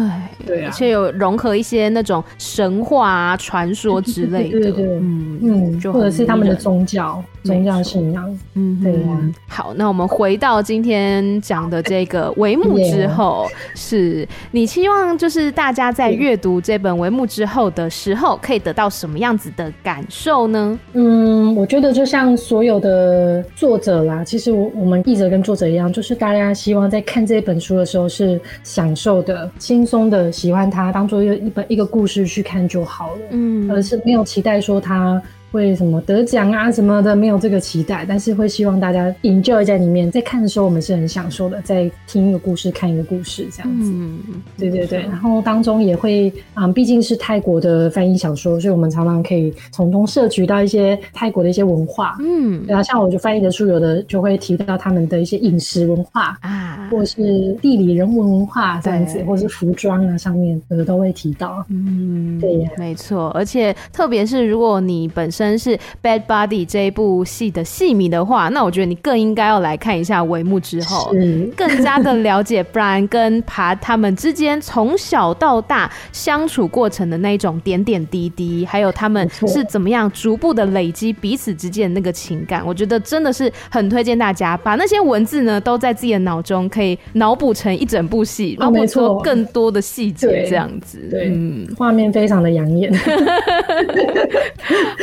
[0.46, 7.22] 对啊，而且有融合一些那种神话啊、传说之类的，对对对，嗯嗯，或者是他们的宗教。
[7.44, 9.20] 宗教信仰，嗯，对呀、啊。
[9.46, 20.78] 好，那我们回到今天讲的这个帷幕 之后，是你希望就是大家在阅读这本帷幕之后的时候，可以得到什么样子的感受呢？
[20.94, 35.20] 嗯，我觉得就像所有的作者啦，其实我我们译者跟作者一样，就是大家希望在看这本书的时候是享受的、轻松的，喜欢它，当做一个一本一个故事去看就好了，嗯，而是没有期待说它。
[35.54, 43.92] 会什么得奖啊什么的，没有这个期待，但是会希望大家 enjoy 在里面，在看的时候我们是很享受的，在听一个故事，看一个故事这样子。
[43.94, 44.18] 嗯，
[44.58, 45.02] 对对对。
[45.02, 52.16] 然后当中也会啊、嗯，毕竟是泰国的翻译小说，所以我们常常可以从中摄取到一些泰国的一些文化。
[52.18, 61.64] 嗯，对啊，像我就翻译的书，有的就会提到他们的一些饮食文化啊，或是地理人文文化这样子，或是服装啊上面有的都会提到。
[61.68, 63.28] 嗯，对呀，没错。
[63.36, 71.12] 而且特别是如果你本身真是《Bad Buddy》这一部戏的戏迷的话，那我觉得你更应该要来看一下帷幕之后，
[71.56, 82.64] 更加的了解 Brian 跟爬他们之间从小到大相处过程的那一种点点滴滴，还有他们是怎么样逐步的累积彼此之间的那个情感。
[82.66, 92.92] 我觉得真的是很推荐大家把那些文字呢都在自己的脑中可以脑补成一整部戏，然后补出更多的细节，这样子，对，嗯，画面非常的养眼。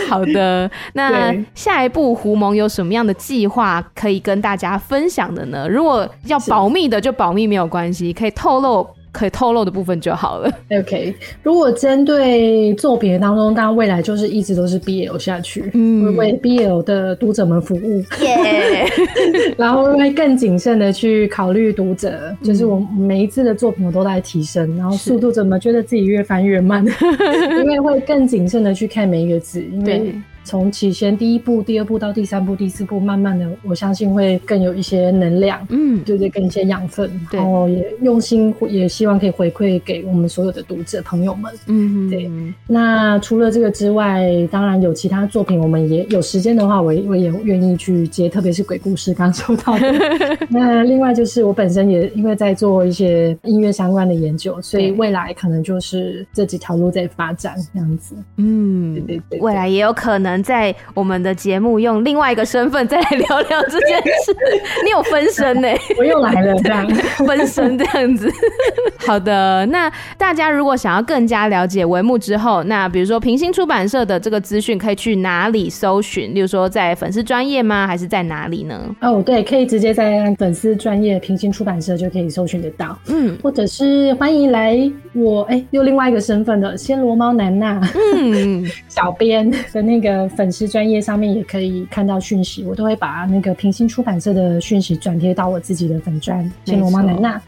[0.07, 0.69] 好的。
[0.93, 5.67] 那下一步胡蒙有什么样的计划可以跟大家分享的呢？
[5.67, 10.51] 如果要保密的就保密没有关系，可以透露可以透露的部分就好了。
[10.69, 18.85] OK，如果针对作品当中，当然未来就是一直都是 BL 下去，嗯，为 BL 的读者们服务，耶.
[19.57, 26.85] 然后会更谨慎的去考虑读者，就是我每一次的作品我都在提升，然后速度怎么觉得自己越翻越慢，
[27.61, 30.13] 因为会更谨慎的去看每一个字，因为。
[30.43, 42.29] 从起先第一步、第二步到第三步、第四步，慢慢的，我相信会更有一些能量，嗯，对对，更一些养分，然后也用心，也希望可以回馈给我们所有的读者朋友们，嗯，对。
[42.67, 49.87] 那除了这个之外，当然有其他作品，我们也有时间的话，我我也愿意去接，特别是鬼故事，刚收到的。
[50.49, 58.15] 那另外就是我本身也因为在做一些音乐相关的研究，所以未来可能就是这几条路在发展这样子。
[58.37, 64.35] 嗯，对对对，对，未来也有可能在我们的节目用另外一个身份再来聊聊这件事。
[64.83, 65.67] 你有分身呢？
[65.97, 66.87] 我又来了，这样
[67.25, 68.31] 分身这样子。
[69.07, 76.33] 好的，那大家如果想要更加了解帷幕之后，那比如说平心出版社的这个资讯可以去哪里搜寻？
[76.35, 77.87] 例如说在粉丝专业吗？
[77.87, 78.79] 还是在哪里呢？
[79.01, 82.97] 哦，对，可以直接在粉丝专业平行出版社就可以搜寻得到。
[83.07, 84.77] 嗯，或者是欢迎来
[85.13, 87.81] 我哎，又另外一个身份的暹罗猫南娜，
[88.15, 97.41] 嗯，小编的那个粉丝专业上面也可以看到讯息，我都会把那个平心出版社的讯息转贴到我自己的粉专像罗猫奶娜。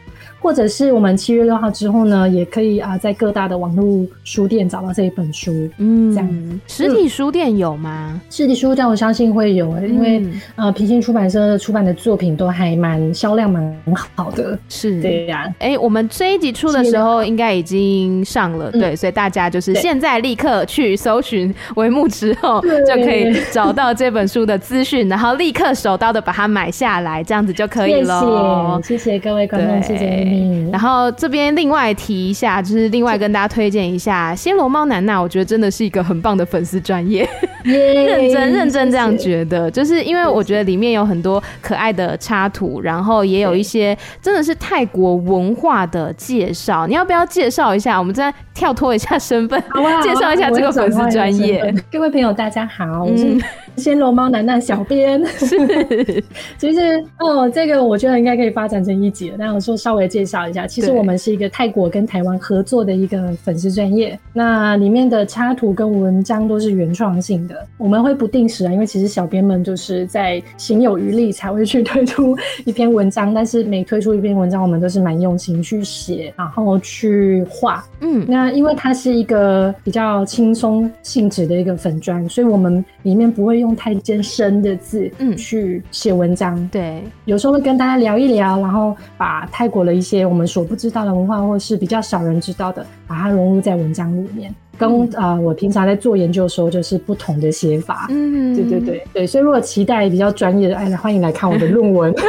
[0.44, 5.70] 或者是我们七月六号之后呢，也可以啊，在各大的网络书店找到这一本书。
[5.78, 8.20] 嗯，这样实体书店有吗？
[8.30, 13.74] 实体书店我相信会有，欸，因为，嗯、呃，平行出版社出版的作品都还蛮销量蛮
[14.16, 14.60] 好的。
[14.68, 15.56] 是，对呀，啊。
[15.60, 28.82] 哎，欸，我们这一集出的时候应该已经上了，对，所以大家就是现在立刻去搜寻帷幕之后，就可以找到这本书的资讯，然后立刻手刀的把它买下来，这样子就可以了。
[28.84, 30.33] 谢谢，谢谢各位观众，谢谢。
[30.34, 37.28] 嗯，然后这边另外提一下，就是另外跟大家推荐一下暹罗猫南娜，我觉得真的是一个很棒的粉丝专业，
[37.64, 46.88] 认真认真这样觉得，就是因为我觉得里面有很多可爱的插图，然后也有一些真的是泰国文化的介绍。
[46.88, 48.00] 你要不要介绍一下？
[48.00, 49.62] 我们再跳脱一下身份，
[50.02, 51.74] 介绍一下这个粉丝专业。
[51.92, 53.38] 各位朋友，大家好，我是
[53.78, 55.24] 暹罗猫楠楠小编。
[55.26, 55.56] 是，
[56.58, 60.24] 其实哦，这个我觉得应该可以发展成一集了，但我说稍微介。
[60.26, 67.56] 绍一下，其实我们是一个泰国跟台湾合作的一个粉丝专业，那里面的插图跟文章都是原创性的。
[67.78, 77.84] 我们会不定时啊，因为其实小编们就是在行有余力才会去推出一篇文章，但是每推出一篇文章，我们都是蛮用心去写，然后去画。
[78.00, 86.66] 嗯，那因为它是一个比较轻松性质的一个粉砖，所以我们里面不会用太艰深的字，嗯，去写文章。
[86.70, 90.14] 对，有时候会跟大家聊一聊，然后把泰国的一些。
[90.14, 94.54] 些我们所不知道的文化，或是比较少人知道的，把它融入在文章里面。
[94.78, 98.08] 跟啊、呃，我平常在做研究的时候，就是不同的写法。
[98.10, 102.14] 嗯，对对对对，所以如果期待比较专业的，哎，欢迎来看我的论文。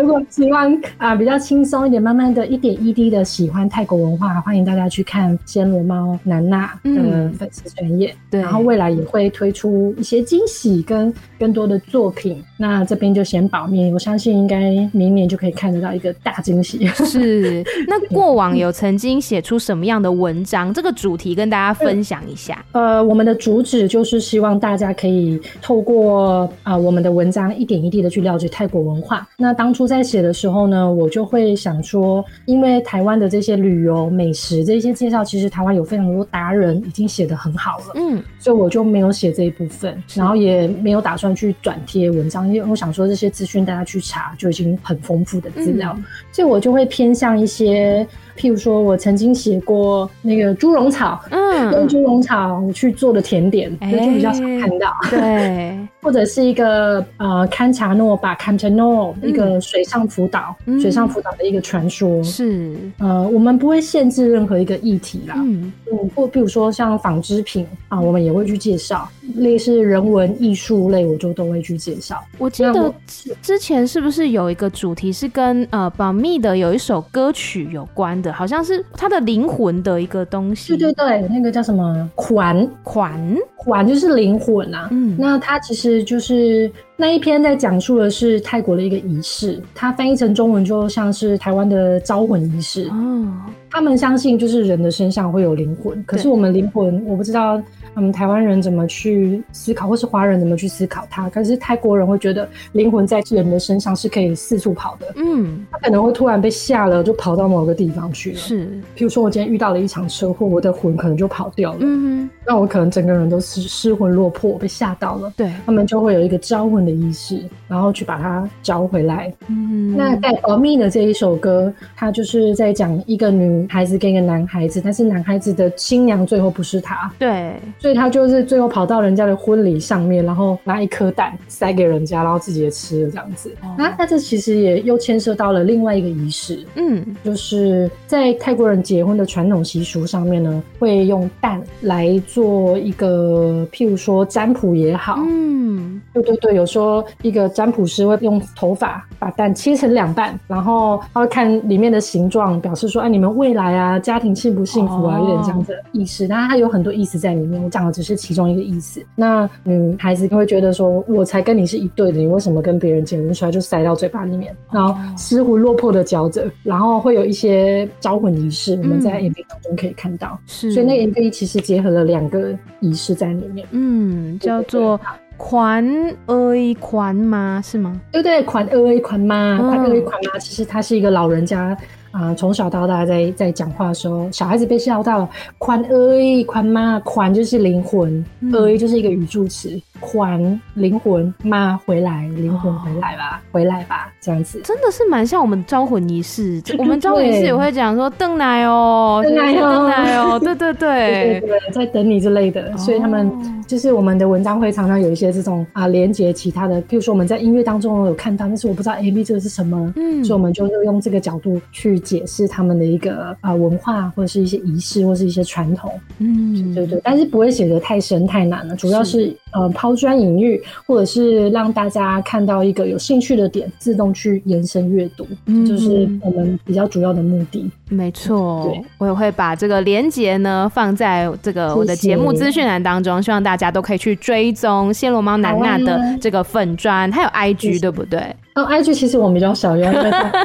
[0.00, 8.14] 如果希望啊、呃、比较轻松一点，慢慢的一点一滴的喜欢泰国文化，欢迎大家去看暹罗猫南娜的粉丝专业。
[8.30, 12.42] 对，然后未来也会推出一些惊喜跟更多的作品。
[12.56, 16.86] 那这边就先保密，我相信应该明年就可以看得到一个大惊喜。
[16.88, 20.72] 是， 那过往有曾经写出什么样的文章？
[20.72, 21.61] 这个主题跟大家。
[21.62, 22.64] 大家分享一下。
[22.72, 29.24] 呃，我们的主旨就是希望大家可以透过啊、呃、我们的文章一点一滴的去了解泰国文化。
[29.36, 37.84] 那当初在写的时候呢，我就会想说，因为台湾的这些旅游、美食这些介绍，其实台湾有非常多达人已经写得很好了。
[37.94, 48.04] 嗯，所以我就没有写这一部分，然后也没有打算去转贴文章，因为我想说这些资讯大家去查就已经很丰富的资料，嗯、所以我就会偏向一些。
[48.36, 54.94] 譬如说，我曾经写过那个猪笼草，嗯，用猪笼草去做的甜点，欸、就比较少看到。
[55.10, 62.22] 对， 或者是一个呃，堪察诺巴堪察诺一个水上福岛，嗯、水上福岛的一个传说。
[62.22, 65.34] 是，呃，我们不会限制任何一个议题啦。
[65.38, 65.72] 嗯，
[66.14, 69.08] 或比如说像纺织品啊，我们也会去介绍。
[69.36, 72.22] 类似人文艺术类，我就都会去介绍。
[72.38, 72.94] 我记得
[73.40, 80.76] 之前是不是有一个主题是跟呃保密的有一首歌曲有关的，好像是它的灵魂的一个东西。
[80.76, 84.88] 对对对，那个叫什么款款款，就是灵魂啊。
[84.92, 86.70] 嗯，那它其实就是
[87.02, 92.88] 那一篇在讲述的是泰国的一个仪式，它翻译成中文就像是台湾的招魂仪式。
[92.92, 93.26] 哦，
[93.68, 97.60] 他们相信就是人的身上会有灵魂，可是我们灵魂我不知道。
[97.94, 101.28] 我们台湾人怎么去思考，或是华人怎么去思考它？
[101.28, 105.12] 可是泰国人会觉得灵魂在人的身上是可以四处跑的。
[105.16, 108.38] 嗯，他可能会突然被吓了，就跑到某个地方去了。
[108.38, 111.80] 是，譬如说我今天遇到了一场车祸，我的魂可能就跑掉了。
[111.82, 115.32] 嗯哼，那我可能整个人都失失魂落魄，被吓到了。
[115.36, 119.32] 对，他们就会有一个招魂的仪式，然后去把它招回来。
[119.48, 127.10] 嗯，那在《保密》的这一首歌，它就是在讲一个女孩子跟一个男孩子，但是男孩子的新娘最后不是他。
[127.18, 133.50] 对，所以他就是最后跑到人家的婚礼上面，然后拿一颗蛋塞给人家，然后自己也吃了这样子。
[133.62, 156.26] 哦、那那这其实也又牵涉到了另外一个仪式，嗯，就是在泰国人结婚的传统习俗上面呢，会用蛋来做一个，譬如说占卜也好，嗯，对对对，有说一个占卜师会用头发把蛋切成两半，然后他会看里面的形状，表示说，哎、啊，你们未来啊，家庭幸不幸福啊，有点这样的意思。
[156.26, 159.04] 但是它有很多意思在里面，我讲的只是其中一个意思。
[159.14, 163.32] 那女孩子会觉得说，我才跟你是一对的，你为什么跟别人结婚？
[163.32, 170.38] 出来就塞到嘴巴里面，然后失魂落魄的嚼着，然后会有一些招魂仪式，我们在 MV 当中可以看到。
[170.46, 173.66] 所以那个 MV 其实结合了两个仪式在里面。
[173.70, 175.00] 嗯，叫做
[175.36, 175.84] 款
[176.26, 177.60] 呃一款妈？
[177.62, 178.00] 是吗？
[178.10, 179.58] 对对，款呃一款妈？
[179.58, 180.38] 款呃一款妈？
[180.38, 181.76] 其实他是一个老人家。
[182.12, 187.00] 啊、呃，从小到大在在讲话的时候，小孩子被笑到，宽呃一款吗？
[187.04, 189.80] 款就是灵魂，呃一就是一个语助词。
[190.00, 196.60] 宽灵魂妈回来，灵魂回来吧，哦、回来吧，这样子真的是蛮像我们招魂仪式。
[196.76, 202.72] 我们招魂仪式也会讲说邓奶哦，邓奶哦，邓奶哦，对对对， 对对对，在等你之类的。
[202.74, 203.30] 哦、所以他们
[203.64, 227.70] 就是我们的文章会常常有一些这种啊连接其他的，譬如说我们在音乐当中有看到，但是我不知道 A B 这个是什么，嗯，所以我们就用这个角度去解释他们的一个啊文化或者是一些仪式或是一些传统，嗯，对对，但是不会写的太深太难了，主要是，是呃抛砖引玉，或者是让大家看到一个有兴趣的点，自动去延伸阅读，嗯，就是我们比较主要的目的。
[227.88, 238.34] 没错，对，我也会把这个连接呢放在这个我的节目资讯栏当中，谢谢，希望大家都可以去追踪暹罗猫南娜的这个粉砖，还有 IG，对不对？
[238.54, 239.90] 哦，IG 其实我们比较少用，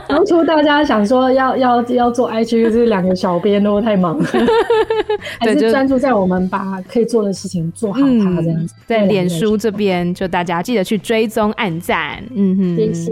[0.07, 4.25] 当初大家想说要要要做 IG，就是两个小编都太忙了，
[5.41, 8.73] 还是专注在我们把可以做的事情做好它这样子。
[8.73, 12.23] 嗯、在脸书这边，就大家记得去追踪、按赞。
[12.33, 13.11] 嗯哼，谢谢，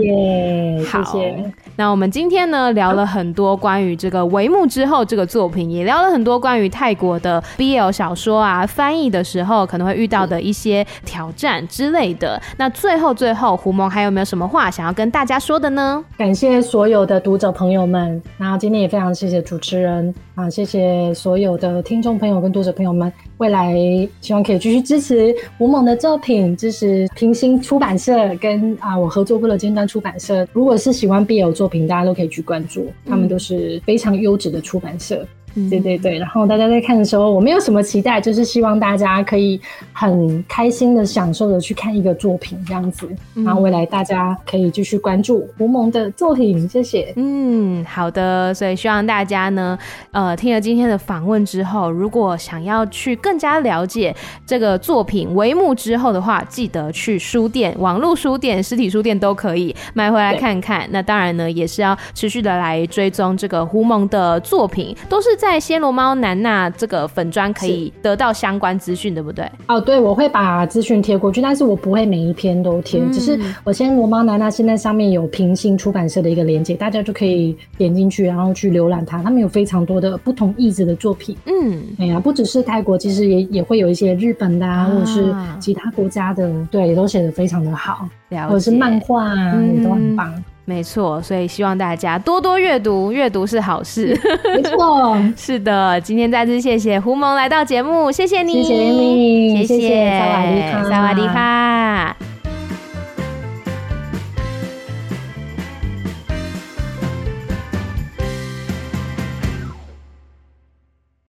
[0.85, 1.51] 谢谢。
[1.75, 12.41] 那我们今天呢聊了很多关于这个《帷幕之后》这个作品，也聊了很多关于泰国的 BL 小说啊，翻译的时候可能会遇到的一些挑战之类的。
[12.55, 14.84] 那最后最后，胡萌还有没有什么话想？
[14.85, 16.03] 要跟大家说的呢？
[16.17, 23.11] 感谢所有的读者朋友们，然后今天也非常谢谢主持人啊，谢谢所有的听众朋友跟读者朋友们。
[23.37, 23.73] 未来
[24.21, 30.47] 希望可以继续支持吴猛的作品，支持平心出版社跟啊我合作过的尖端出版社。
[30.53, 35.25] 如果是喜欢 BL 作品，大家都可以去关注，他们都是非常优质的出版社。
[35.69, 39.59] 对对对，然后大家在看的时候，我没有什么期待，就是希望大家可以
[39.93, 43.09] 很开心的享受的去看一个作品这样子。
[43.33, 47.13] 然后未来大家可以继续关注胡蒙的作品，谢谢。
[47.15, 48.53] 嗯，好的。
[48.53, 49.79] 所以希望大家呢，
[50.11, 54.13] 呃，听了今天的访问之后，如果想要去更加了解
[54.45, 60.85] 这个作品帷幕之后的话，记得去书店、网络书店、实体书店都可以买回来看看。
[60.91, 65.44] 那当然呢，也是要持续的来追踪这个胡蒙的作品，都是在。
[65.45, 69.49] 在暹罗猫南娜这个粉砖可以得到相关资讯，对不对？
[69.67, 79.21] 哦，对，我会把资讯贴过去，但是我不会每一篇都贴，嗯、只是我暹罗猫南娜现在上面有平行出版社的一个连接，大家就可以点进去，然后去浏览它。
[79.21, 88.09] 他们有非常多的不同意思的作品，嗯，哎呀，不只是泰国，其实也也会有一些日本的啊，或者是其他国家的，对，也都写的非常的好，
[88.47, 90.43] 或者是漫画啊，嗯、也都很棒。
[90.65, 94.19] 没错，所以希望大家多多阅读，阅读是好事。
[94.55, 96.01] 没错， 是的。
[96.01, 102.34] 今天再次谢谢胡蒙来到节目，谢谢你，谢谢你，谢谢，萨瓦迪卡，萨瓦迪卡。